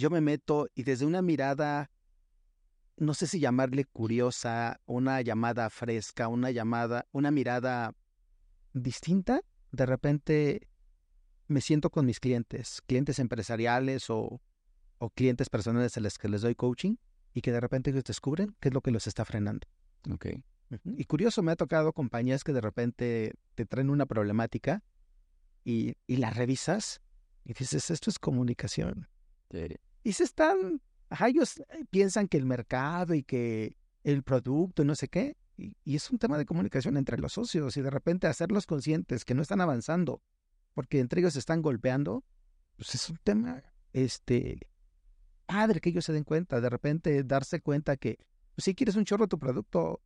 yo 0.00 0.10
me 0.10 0.20
meto 0.20 0.66
y 0.74 0.82
desde 0.82 1.04
una 1.04 1.20
mirada, 1.22 1.90
no 2.96 3.14
sé 3.14 3.26
si 3.26 3.38
llamarle 3.38 3.84
curiosa, 3.84 4.80
una 4.86 5.20
llamada 5.20 5.68
fresca, 5.68 6.26
una 6.28 6.50
llamada, 6.50 7.06
una 7.12 7.30
mirada 7.30 7.94
distinta, 8.72 9.42
de 9.72 9.86
repente 9.86 10.68
me 11.46 11.60
siento 11.60 11.90
con 11.90 12.06
mis 12.06 12.18
clientes, 12.18 12.80
clientes 12.86 13.18
empresariales 13.18 14.08
o, 14.08 14.40
o 14.98 15.10
clientes 15.10 15.50
personales 15.50 15.96
a 15.96 16.00
los 16.00 16.18
que 16.18 16.28
les 16.28 16.40
doy 16.40 16.54
coaching 16.54 16.96
y 17.34 17.42
que 17.42 17.52
de 17.52 17.60
repente 17.60 17.90
ellos 17.90 18.04
descubren 18.04 18.56
qué 18.58 18.68
es 18.68 18.74
lo 18.74 18.80
que 18.80 18.90
los 18.90 19.06
está 19.06 19.24
frenando. 19.24 19.68
Ok. 20.10 20.26
Y 20.96 21.04
curioso, 21.04 21.42
me 21.42 21.52
ha 21.52 21.56
tocado 21.56 21.92
compañías 21.92 22.44
que 22.44 22.52
de 22.52 22.60
repente 22.60 23.34
te 23.54 23.66
traen 23.66 23.90
una 23.90 24.06
problemática 24.06 24.82
y, 25.64 25.96
y 26.06 26.16
la 26.16 26.30
revisas 26.30 27.00
y 27.44 27.52
dices, 27.52 27.90
esto 27.90 28.08
es 28.08 28.18
comunicación. 28.18 29.08
Y 30.02 30.12
se 30.12 30.24
están, 30.24 30.80
ajá, 31.08 31.28
ellos 31.28 31.58
eh, 31.58 31.84
piensan 31.90 32.28
que 32.28 32.36
el 32.36 32.46
mercado 32.46 33.14
y 33.14 33.22
que 33.22 33.76
el 34.02 34.22
producto 34.22 34.82
y 34.82 34.86
no 34.86 34.94
sé 34.94 35.08
qué, 35.08 35.36
y, 35.56 35.74
es 35.84 36.10
un 36.10 36.18
tema 36.18 36.38
de 36.38 36.46
comunicación 36.46 36.96
entre 36.96 37.18
los 37.18 37.34
socios 37.34 37.76
y 37.76 37.82
de 37.82 37.90
repente 37.90 38.26
hacerlos 38.26 38.66
conscientes 38.66 39.24
que 39.24 39.34
no 39.34 39.42
están 39.42 39.60
avanzando 39.60 40.22
porque 40.74 41.00
entre 41.00 41.20
ellos 41.20 41.34
se 41.34 41.38
están 41.38 41.62
golpeando, 41.62 42.24
pues 42.76 42.94
es 42.94 43.10
un 43.10 43.18
tema, 43.22 43.62
este, 43.92 44.68
padre 45.46 45.80
que 45.80 45.90
ellos 45.90 46.04
se 46.04 46.12
den 46.12 46.24
cuenta, 46.24 46.60
de 46.60 46.70
repente 46.70 47.22
darse 47.24 47.60
cuenta 47.60 47.96
que 47.96 48.18
pues, 48.54 48.64
si 48.64 48.74
quieres 48.74 48.96
un 48.96 49.04
chorro 49.04 49.28
tu 49.28 49.38
producto, 49.38 50.00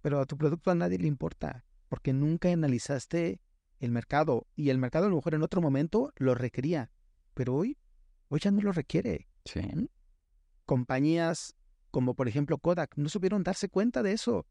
pero 0.00 0.20
a 0.20 0.26
tu 0.26 0.38
producto 0.38 0.70
a 0.70 0.74
nadie 0.74 0.98
le 0.98 1.08
importa, 1.08 1.64
porque 1.88 2.12
nunca 2.12 2.50
analizaste 2.50 3.40
el 3.80 3.90
mercado 3.90 4.46
y 4.54 4.70
el 4.70 4.78
mercado 4.78 5.06
a 5.06 5.08
lo 5.10 5.16
mejor 5.16 5.34
en 5.34 5.42
otro 5.42 5.60
momento 5.60 6.12
lo 6.16 6.34
requería, 6.34 6.90
pero 7.34 7.54
hoy, 7.54 7.76
hoy 8.28 8.40
ya 8.40 8.50
no 8.50 8.60
lo 8.62 8.72
requiere. 8.72 9.28
Sí. 9.44 9.60
Compañías 10.64 11.54
como 11.90 12.14
por 12.14 12.28
ejemplo 12.28 12.58
Kodak 12.58 12.96
no 12.96 13.08
supieron 13.08 13.42
darse 13.42 13.68
cuenta 13.68 14.02
de 14.02 14.12
eso 14.12 14.46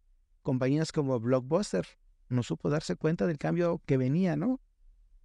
compañías 0.48 0.94
como 0.94 1.20
Blockbuster 1.20 1.86
no 2.30 2.42
supo 2.42 2.70
darse 2.70 2.96
cuenta 2.96 3.28
del 3.28 3.38
cambio 3.38 3.82
que 3.86 3.98
venía, 3.98 4.38
¿no? 4.38 4.62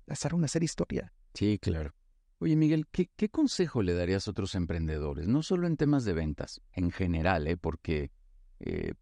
Pasaron 0.05 0.43
a 0.43 0.47
hacer 0.47 0.65
historia. 0.65 1.13
Sí, 1.33 1.61
claro. 1.61 1.95
Oye, 2.41 2.57
Miguel, 2.57 2.89
¿qué, 2.89 3.29
consejo 3.29 3.85
le 3.85 3.95
darías 3.95 4.27
a 4.27 4.33
otros 4.33 4.57
emprendedores? 4.57 5.29
No 5.29 5.45
solo 5.45 5.69
en 5.69 5.77
temas 5.77 6.05
de 6.05 6.13
ventas, 6.13 6.61
en 6.73 6.91
general, 6.91 7.47
¿eh? 7.47 7.57
Porque 7.57 8.11
eh, 8.59 8.95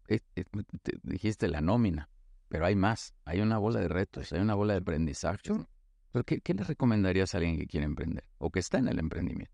dijiste 1.01 1.47
la 1.47 1.61
nómina, 1.61 2.07
pero 2.49 2.67
hay 2.67 2.75
más. 2.75 3.15
Hay 3.25 3.41
una 3.41 3.57
bola 3.57 3.79
de 3.79 3.87
retos, 3.87 4.31
hay 4.31 4.41
una 4.41 4.53
bola 4.53 4.73
de 4.73 4.81
aprendizaje. 4.81 5.53
¿Pero 6.11 6.25
qué, 6.25 6.41
¿Qué 6.41 6.53
le 6.53 6.63
recomendarías 6.63 7.33
a 7.33 7.37
alguien 7.37 7.57
que 7.57 7.67
quiere 7.67 7.85
emprender 7.85 8.25
o 8.37 8.51
que 8.51 8.59
está 8.59 8.77
en 8.77 8.87
el 8.87 8.99
emprendimiento? 8.99 9.53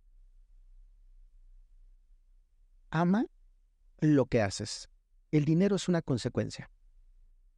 Ama 2.89 3.26
lo 4.00 4.26
que 4.26 4.41
haces. 4.41 4.89
El 5.32 5.46
dinero 5.46 5.76
es 5.76 5.88
una 5.88 6.02
consecuencia. 6.02 6.70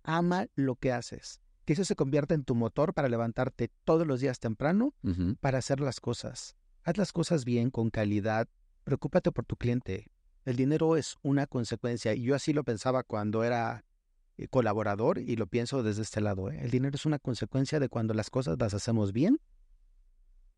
Ama 0.03 0.47
lo 0.55 0.75
que 0.75 0.91
haces. 0.91 1.41
Que 1.65 1.73
eso 1.73 1.85
se 1.85 1.95
convierta 1.95 2.33
en 2.33 2.43
tu 2.43 2.55
motor 2.55 2.93
para 2.93 3.09
levantarte 3.09 3.71
todos 3.85 4.07
los 4.07 4.19
días 4.21 4.39
temprano 4.39 4.93
para 5.39 5.59
hacer 5.59 5.79
las 5.79 5.99
cosas. 5.99 6.55
Haz 6.83 6.97
las 6.97 7.13
cosas 7.13 7.45
bien, 7.45 7.69
con 7.69 7.91
calidad. 7.91 8.47
Preocúpate 8.83 9.31
por 9.31 9.45
tu 9.45 9.55
cliente. 9.55 10.07
El 10.45 10.55
dinero 10.55 10.97
es 10.97 11.17
una 11.21 11.45
consecuencia. 11.45 12.13
Y 12.15 12.23
yo 12.23 12.35
así 12.35 12.53
lo 12.53 12.63
pensaba 12.63 13.03
cuando 13.03 13.43
era 13.43 13.85
colaborador 14.47 15.19
y 15.19 15.35
lo 15.35 15.47
pienso 15.47 15.83
desde 15.83 16.01
este 16.01 16.21
lado. 16.21 16.49
¿eh? 16.49 16.59
El 16.61 16.71
dinero 16.71 16.95
es 16.95 17.05
una 17.05 17.19
consecuencia 17.19 17.79
de 17.79 17.89
cuando 17.89 18.13
las 18.13 18.29
cosas 18.29 18.57
las 18.59 18.73
hacemos 18.73 19.11
bien, 19.11 19.39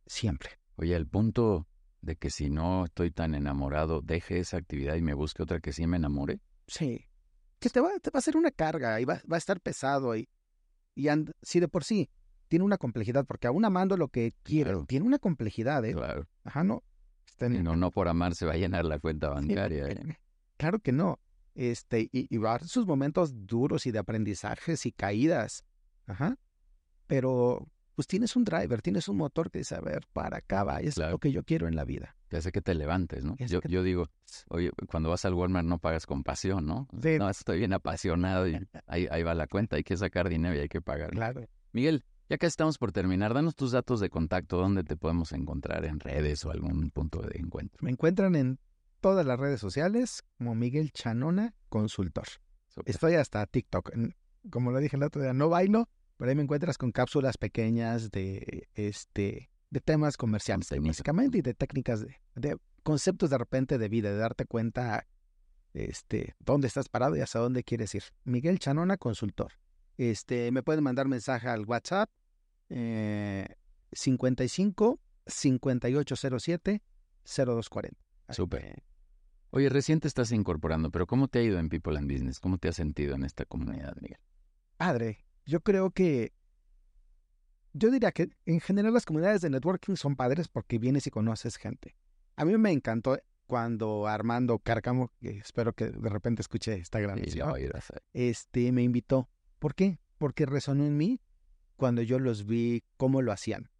siempre. 0.06 0.52
Oye, 0.76 0.96
el 0.96 1.08
punto 1.08 1.68
de 2.02 2.16
que 2.16 2.30
si 2.30 2.50
no 2.50 2.86
estoy 2.86 3.12
tan 3.12 3.36
enamorado, 3.36 4.02
deje 4.02 4.40
esa 4.40 4.58
actividad 4.58 4.96
y 4.96 5.02
me 5.02 5.14
busque 5.14 5.44
otra 5.44 5.60
que 5.60 5.74
sí 5.74 5.88
me 5.88 5.98
enamore. 5.98 6.40
Sí. 6.68 7.06
Que 7.60 7.70
te 7.70 7.80
va, 7.80 7.92
te 8.00 8.10
va 8.10 8.20
a 8.20 8.22
ser 8.22 8.38
una 8.38 8.52
carga 8.52 9.00
y 9.00 9.06
va, 9.06 9.22
va 9.32 9.36
a 9.36 9.38
estar 9.38 9.62
pesado. 9.62 10.16
Y, 10.16 10.28
y 10.96 11.08
si 11.42 11.60
de 11.60 11.68
por 11.68 11.84
sí 11.84 12.10
tiene 12.48 12.66
una 12.66 12.78
complejidad, 12.78 13.26
porque 13.26 13.48
aún 13.48 13.64
amando 13.64 13.96
lo 13.98 14.10
que 14.10 14.34
quiere, 14.44 14.74
tiene 14.88 15.06
una 15.06 15.20
complejidad, 15.20 15.86
¿eh? 15.86 15.94
Claro. 15.94 16.28
Ajá, 16.44 16.64
no. 16.64 16.84
no, 17.40 17.76
no 17.76 17.92
por 17.92 18.08
amar 18.08 18.36
se 18.36 18.46
va 18.46 18.54
a 18.54 18.58
llenar 18.58 18.84
la 18.84 19.00
cuenta 19.00 19.30
bancaria. 19.30 19.88
¿eh? 19.88 20.20
Claro 20.58 20.80
que 20.80 20.92
no. 20.92 21.20
Este, 21.54 22.10
y, 22.12 22.38
va 22.38 22.56
a 22.56 22.60
sus 22.60 22.86
momentos 22.86 23.46
duros 23.46 23.86
y 23.86 23.92
de 23.92 24.00
aprendizajes 24.00 24.86
y 24.86 24.92
caídas. 24.92 25.66
Ajá. 26.08 26.38
Pero 27.08 27.68
pues 27.96 28.08
tienes 28.08 28.36
un 28.36 28.44
driver, 28.44 28.82
tienes 28.82 29.08
un 29.08 29.18
motor 29.18 29.52
que 29.52 29.60
dice, 29.60 29.76
a 29.76 29.82
ver, 29.82 30.08
para 30.14 30.38
acá 30.38 30.64
va, 30.64 30.80
es 30.80 30.98
lo 30.98 31.20
que 31.20 31.32
yo 31.32 31.44
quiero 31.44 31.68
en 31.68 31.76
la 31.76 31.84
vida. 31.84 32.16
Te 32.30 32.38
hace 32.38 32.52
que 32.52 32.62
te 32.62 32.74
levantes, 32.74 33.26
¿no? 33.26 33.36
Yo, 33.38 33.60
yo, 33.68 33.84
digo, 33.84 34.10
oye, 34.50 34.72
cuando 34.88 35.10
vas 35.10 35.26
al 35.26 35.34
Walmart 35.34 35.68
no 35.68 35.78
pagas 35.78 36.06
con 36.06 36.24
pasión, 36.24 36.66
¿no? 36.66 36.88
No, 36.92 37.30
estoy 37.30 37.60
bien 37.60 37.74
apasionado 37.74 38.48
y 38.48 38.56
ahí, 38.88 39.08
ahí 39.12 39.24
va 39.24 39.36
la 39.36 39.48
cuenta, 39.48 39.76
hay 39.76 39.84
que 39.84 39.98
sacar 39.98 40.30
dinero 40.30 40.56
y 40.56 40.60
hay 40.60 40.70
que 40.70 40.82
pagar. 40.82 41.12
Claro. 41.12 41.46
Miguel, 41.74 42.04
ya 42.30 42.38
que 42.38 42.46
estamos 42.46 42.78
por 42.78 42.94
terminar, 42.94 43.34
danos 43.34 43.56
tus 43.56 43.72
datos 43.72 44.00
de 44.00 44.10
contacto, 44.10 44.58
dónde 44.58 44.86
te 44.86 44.96
podemos 44.96 45.34
encontrar 45.34 45.84
en 45.84 46.00
redes 46.00 46.46
o 46.46 46.52
algún 46.52 46.90
punto 46.92 47.22
de 47.22 47.38
encuentro. 47.38 47.78
Me 47.84 47.92
encuentran 47.92 48.36
en 48.36 48.58
todas 49.02 49.26
las 49.26 49.40
redes 49.40 49.60
sociales 49.60 50.24
como 50.38 50.56
Miguel 50.56 50.92
Chanona 50.92 51.54
Consultor. 51.70 52.28
Estoy 52.86 53.16
hasta 53.16 53.46
TikTok. 53.46 53.92
Como 54.50 54.72
lo 54.72 54.80
dije 54.80 54.96
el 54.96 55.04
otro 55.04 55.22
día, 55.22 55.34
no 55.34 55.50
bailo, 55.50 55.90
pero 56.18 56.30
ahí 56.30 56.36
me 56.36 56.44
encuentras 56.44 56.78
con 56.78 56.92
cápsulas 56.92 57.38
pequeñas 57.38 58.12
de 58.12 58.70
este 58.76 59.50
de 59.70 59.80
temas 59.80 60.18
comerciales, 60.18 60.68
básicamente, 60.82 61.38
y 61.38 61.42
de 61.42 61.54
técnicas 61.54 62.06
de, 62.36 62.58
conceptos 62.84 63.30
de 63.30 63.38
repente 63.38 63.78
de 63.78 63.88
vida, 63.88 64.12
de 64.12 64.18
darte 64.18 64.46
cuenta 64.46 65.08
este, 65.74 66.36
dónde 66.40 66.68
estás 66.68 66.90
parado 66.90 67.16
y 67.16 67.22
hasta 67.22 67.40
dónde 67.40 67.64
quieres 67.64 67.96
ir. 67.96 68.04
Miguel 68.26 68.60
Chanona, 68.60 68.98
consultor. 68.98 69.54
Este, 69.98 70.52
me 70.52 70.62
pueden 70.62 70.84
mandar 70.84 71.08
mensaje 71.08 71.48
al 71.48 71.66
WhatsApp 71.66 72.10
eh, 72.70 73.56
55 73.94 75.00
5807 75.26 76.82
0240. 77.24 77.98
Súper. 78.30 78.91
Oye, 79.54 79.68
recién 79.68 80.00
te 80.00 80.08
estás 80.08 80.32
incorporando, 80.32 80.92
pero 80.92 81.06
¿cómo 81.06 81.28
te 81.28 81.40
ha 81.40 81.44
ido 81.44 81.60
en 81.60 81.68
People 81.68 81.98
and 81.98 82.10
Business? 82.10 82.40
¿Cómo 82.40 82.58
te 82.58 82.70
has 82.70 82.76
sentido 82.78 83.16
en 83.16 83.26
esta 83.26 83.44
comunidad, 83.44 83.96
Miguel? 84.00 84.20
Padre, 84.78 85.26
yo 85.46 85.60
creo 85.60 85.92
que, 85.92 86.34
yo 87.74 87.92
diría 87.92 88.14
que 88.14 88.30
en 88.46 88.62
general 88.62 88.94
las 88.94 89.06
comunidades 89.06 89.42
de 89.42 89.50
networking 89.50 89.96
son 89.96 90.16
padres 90.16 90.48
porque 90.48 90.80
vienes 90.80 91.06
y 91.08 91.12
conoces 91.12 91.58
gente. 91.58 91.96
A 92.38 92.46
mí 92.46 92.58
me 92.58 92.72
encantó 92.72 93.20
cuando 93.46 94.08
Armando 94.08 94.60
Cárcamo, 94.60 95.12
que 95.20 95.40
espero 95.40 95.74
que 95.74 95.92
de 95.92 96.10
repente 96.10 96.42
escuche 96.42 96.76
esta 96.76 97.02
gran 97.02 97.20
este, 98.14 98.72
me 98.72 98.84
invitó. 98.84 99.30
¿Por 99.60 99.76
qué? 99.76 100.00
Porque 100.18 100.46
resonó 100.46 100.86
en 100.86 100.96
mí 100.96 101.20
cuando 101.76 102.02
yo 102.02 102.20
los 102.20 102.46
vi 102.46 102.84
cómo 102.96 103.22
lo 103.22 103.34
hacían. 103.34 103.71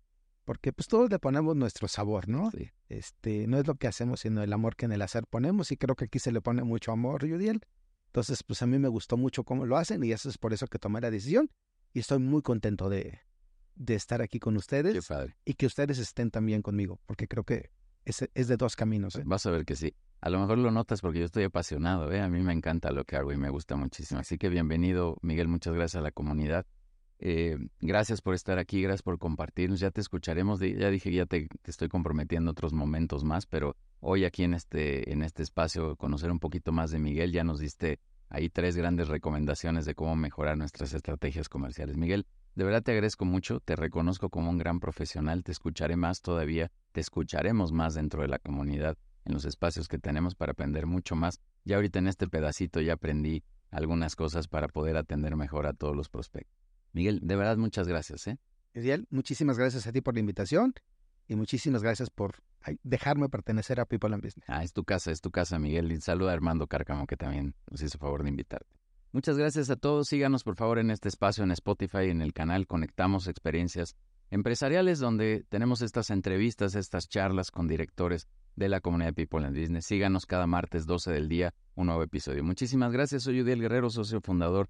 Porque 0.52 0.74
pues 0.74 0.90
todos 0.90 1.10
le 1.10 1.18
ponemos 1.18 1.56
nuestro 1.56 1.88
sabor, 1.88 2.28
¿no? 2.28 2.52
Este, 2.90 3.48
no 3.48 3.58
es 3.58 3.66
lo 3.66 3.76
que 3.76 3.88
hacemos, 3.88 4.20
sino 4.20 4.44
el 4.44 4.52
amor 4.52 4.76
que 4.76 4.84
en 4.84 4.92
el 4.92 5.02
hacer 5.02 5.26
ponemos, 5.26 5.72
y 5.72 5.78
creo 5.78 5.96
que 5.96 6.04
aquí 6.04 6.20
se 6.20 6.34
le 6.34 6.42
pone 6.42 6.62
mucho 6.64 6.92
amor, 6.92 7.26
Yudiel. 7.26 7.62
Entonces, 8.08 8.44
pues 8.44 8.62
a 8.62 8.68
mí 8.68 8.78
me 8.78 8.90
gustó 8.90 9.16
mucho 9.16 9.46
cómo 9.46 9.66
lo 9.66 9.78
hacen 9.78 10.04
y 10.04 10.12
eso 10.12 10.28
es 10.28 10.38
por 10.38 10.52
eso 10.52 10.68
que 10.68 10.78
tomé 10.78 11.00
la 11.00 11.10
decisión 11.10 11.50
y 11.94 12.02
estoy 12.02 12.20
muy 12.20 12.42
contento 12.42 12.90
de, 12.90 13.22
de 13.76 13.96
estar 13.96 14.22
aquí 14.22 14.40
con 14.40 14.58
ustedes 14.58 15.10
y 15.46 15.54
que 15.54 15.68
ustedes 15.68 16.00
estén 16.00 16.32
también 16.32 16.62
conmigo, 16.62 17.00
porque 17.06 17.30
creo 17.30 17.46
que 17.46 17.70
es, 18.04 18.30
es 18.34 18.50
de 18.50 18.58
dos 18.58 18.76
caminos. 18.76 19.16
¿eh? 19.16 19.24
Vas 19.26 19.46
a 19.46 19.52
ver 19.52 19.64
que 19.64 19.78
sí. 19.78 19.96
A 20.20 20.30
lo 20.30 20.42
mejor 20.42 20.58
lo 20.58 20.70
notas 20.70 21.00
porque 21.00 21.20
yo 21.20 21.26
estoy 21.28 21.46
apasionado, 21.46 22.12
¿eh? 22.12 22.20
a 22.20 22.28
mí 22.28 22.42
me 22.42 22.52
encanta 22.52 22.92
lo 22.92 23.06
que 23.06 23.16
hago 23.16 23.32
y 23.32 23.38
me 23.38 23.50
gusta 23.50 23.78
muchísimo. 23.78 24.20
Así 24.20 24.38
que 24.38 24.50
bienvenido, 24.50 25.18
Miguel, 25.22 25.48
muchas 25.48 25.74
gracias 25.74 26.02
a 26.02 26.04
la 26.04 26.12
comunidad. 26.12 26.66
Eh, 27.24 27.56
gracias 27.80 28.20
por 28.20 28.34
estar 28.34 28.58
aquí, 28.58 28.82
gracias 28.82 29.04
por 29.04 29.20
compartirnos. 29.20 29.80
Ya 29.80 29.92
te 29.92 30.02
escucharemos, 30.02 30.60
ya 30.60 30.90
dije, 30.90 31.12
ya 31.14 31.28
te, 31.28 31.48
te, 31.48 31.70
estoy 31.70 31.88
comprometiendo 31.88 32.50
otros 32.50 32.74
momentos 32.74 33.24
más, 33.24 33.46
pero 33.46 33.76
hoy 34.00 34.26
aquí 34.26 34.44
en 34.44 34.56
este, 34.56 35.12
en 35.12 35.22
este 35.22 35.44
espacio, 35.44 35.96
conocer 35.98 36.32
un 36.32 36.40
poquito 36.40 36.72
más 36.72 36.90
de 36.90 36.98
Miguel, 36.98 37.32
ya 37.32 37.44
nos 37.44 37.60
diste 37.60 38.00
ahí 38.28 38.50
tres 38.50 38.76
grandes 38.76 39.08
recomendaciones 39.08 39.86
de 39.86 39.94
cómo 39.94 40.16
mejorar 40.16 40.58
nuestras 40.58 40.94
estrategias 40.94 41.48
comerciales. 41.48 41.96
Miguel, 41.96 42.26
de 42.56 42.64
verdad 42.64 42.82
te 42.82 42.92
agradezco 42.92 43.24
mucho, 43.24 43.60
te 43.60 43.76
reconozco 43.76 44.30
como 44.30 44.50
un 44.50 44.58
gran 44.58 44.80
profesional, 44.80 45.44
te 45.44 45.52
escucharé 45.52 45.98
más 45.98 46.22
todavía, 46.22 46.72
te 46.92 47.02
escucharemos 47.02 47.72
más 47.72 47.94
dentro 47.94 48.24
de 48.24 48.30
la 48.30 48.40
comunidad 48.40 48.98
en 49.26 49.34
los 49.34 49.46
espacios 49.46 49.88
que 49.88 50.00
tenemos 50.00 50.34
para 50.34 50.54
aprender 50.54 50.88
mucho 50.88 51.16
más. 51.16 51.40
Ya 51.66 51.76
ahorita 51.76 52.00
en 52.00 52.08
este 52.08 52.28
pedacito 52.28 52.82
ya 52.82 52.94
aprendí 52.94 53.44
algunas 53.70 54.16
cosas 54.16 54.48
para 54.48 54.68
poder 54.70 54.98
atender 54.98 55.36
mejor 55.36 55.68
a 55.68 55.74
todos 55.74 55.96
los 55.96 56.10
prospectos. 56.10 56.61
Miguel, 56.94 57.20
de 57.22 57.36
verdad 57.36 57.58
muchas 57.58 57.88
gracias. 57.88 58.28
¿eh? 58.28 58.38
Muchísimas 59.10 59.58
gracias 59.58 59.88
a 59.88 59.92
ti 59.92 60.02
por 60.02 60.14
la 60.14 60.20
invitación 60.20 60.74
y 61.28 61.36
muchísimas 61.36 61.84
gracias 61.84 62.10
por 62.10 62.44
dejarme 62.84 63.30
pertenecer 63.30 63.80
a 63.80 63.86
People 63.86 64.14
and 64.14 64.24
Business. 64.24 64.46
Ah, 64.48 64.64
es 64.64 64.74
tu 64.74 64.84
casa, 64.84 65.12
es 65.12 65.22
tu 65.22 65.32
casa, 65.32 65.60
Miguel. 65.60 65.92
Y 65.92 66.02
saluda 66.02 66.32
a 66.32 66.34
Armando 66.34 66.68
Cárcamo, 66.68 67.08
que 67.08 67.18
también 67.18 67.56
nos 67.70 67.82
hizo 67.82 67.98
favor 67.98 68.24
de 68.24 68.30
invitarte. 68.30 68.76
Muchas 69.14 69.38
gracias 69.38 69.70
a 69.70 69.76
todos. 69.76 70.08
Síganos, 70.08 70.44
por 70.44 70.56
favor, 70.56 70.80
en 70.80 70.90
este 70.90 71.10
espacio 71.10 71.44
en 71.44 71.52
Spotify, 71.52 72.10
en 72.10 72.22
el 72.22 72.34
canal 72.34 72.68
Conectamos 72.68 73.28
Experiencias 73.28 73.96
Empresariales, 74.30 75.00
donde 75.00 75.46
tenemos 75.50 75.82
estas 75.82 76.10
entrevistas, 76.10 76.76
estas 76.76 77.10
charlas 77.10 77.52
con 77.52 77.68
directores 77.68 78.30
de 78.56 78.70
la 78.70 78.80
comunidad 78.80 79.10
de 79.10 79.14
People 79.14 79.46
and 79.46 79.58
Business. 79.58 79.86
Síganos 79.86 80.26
cada 80.26 80.48
martes 80.48 80.86
12 80.86 81.12
del 81.12 81.28
día, 81.28 81.54
un 81.76 81.88
nuevo 81.88 82.04
episodio. 82.04 82.42
Muchísimas 82.44 82.94
gracias. 82.94 83.24
Soy 83.24 83.42
Udiel 83.42 83.60
Guerrero, 83.60 83.90
socio 83.90 84.22
fundador 84.22 84.70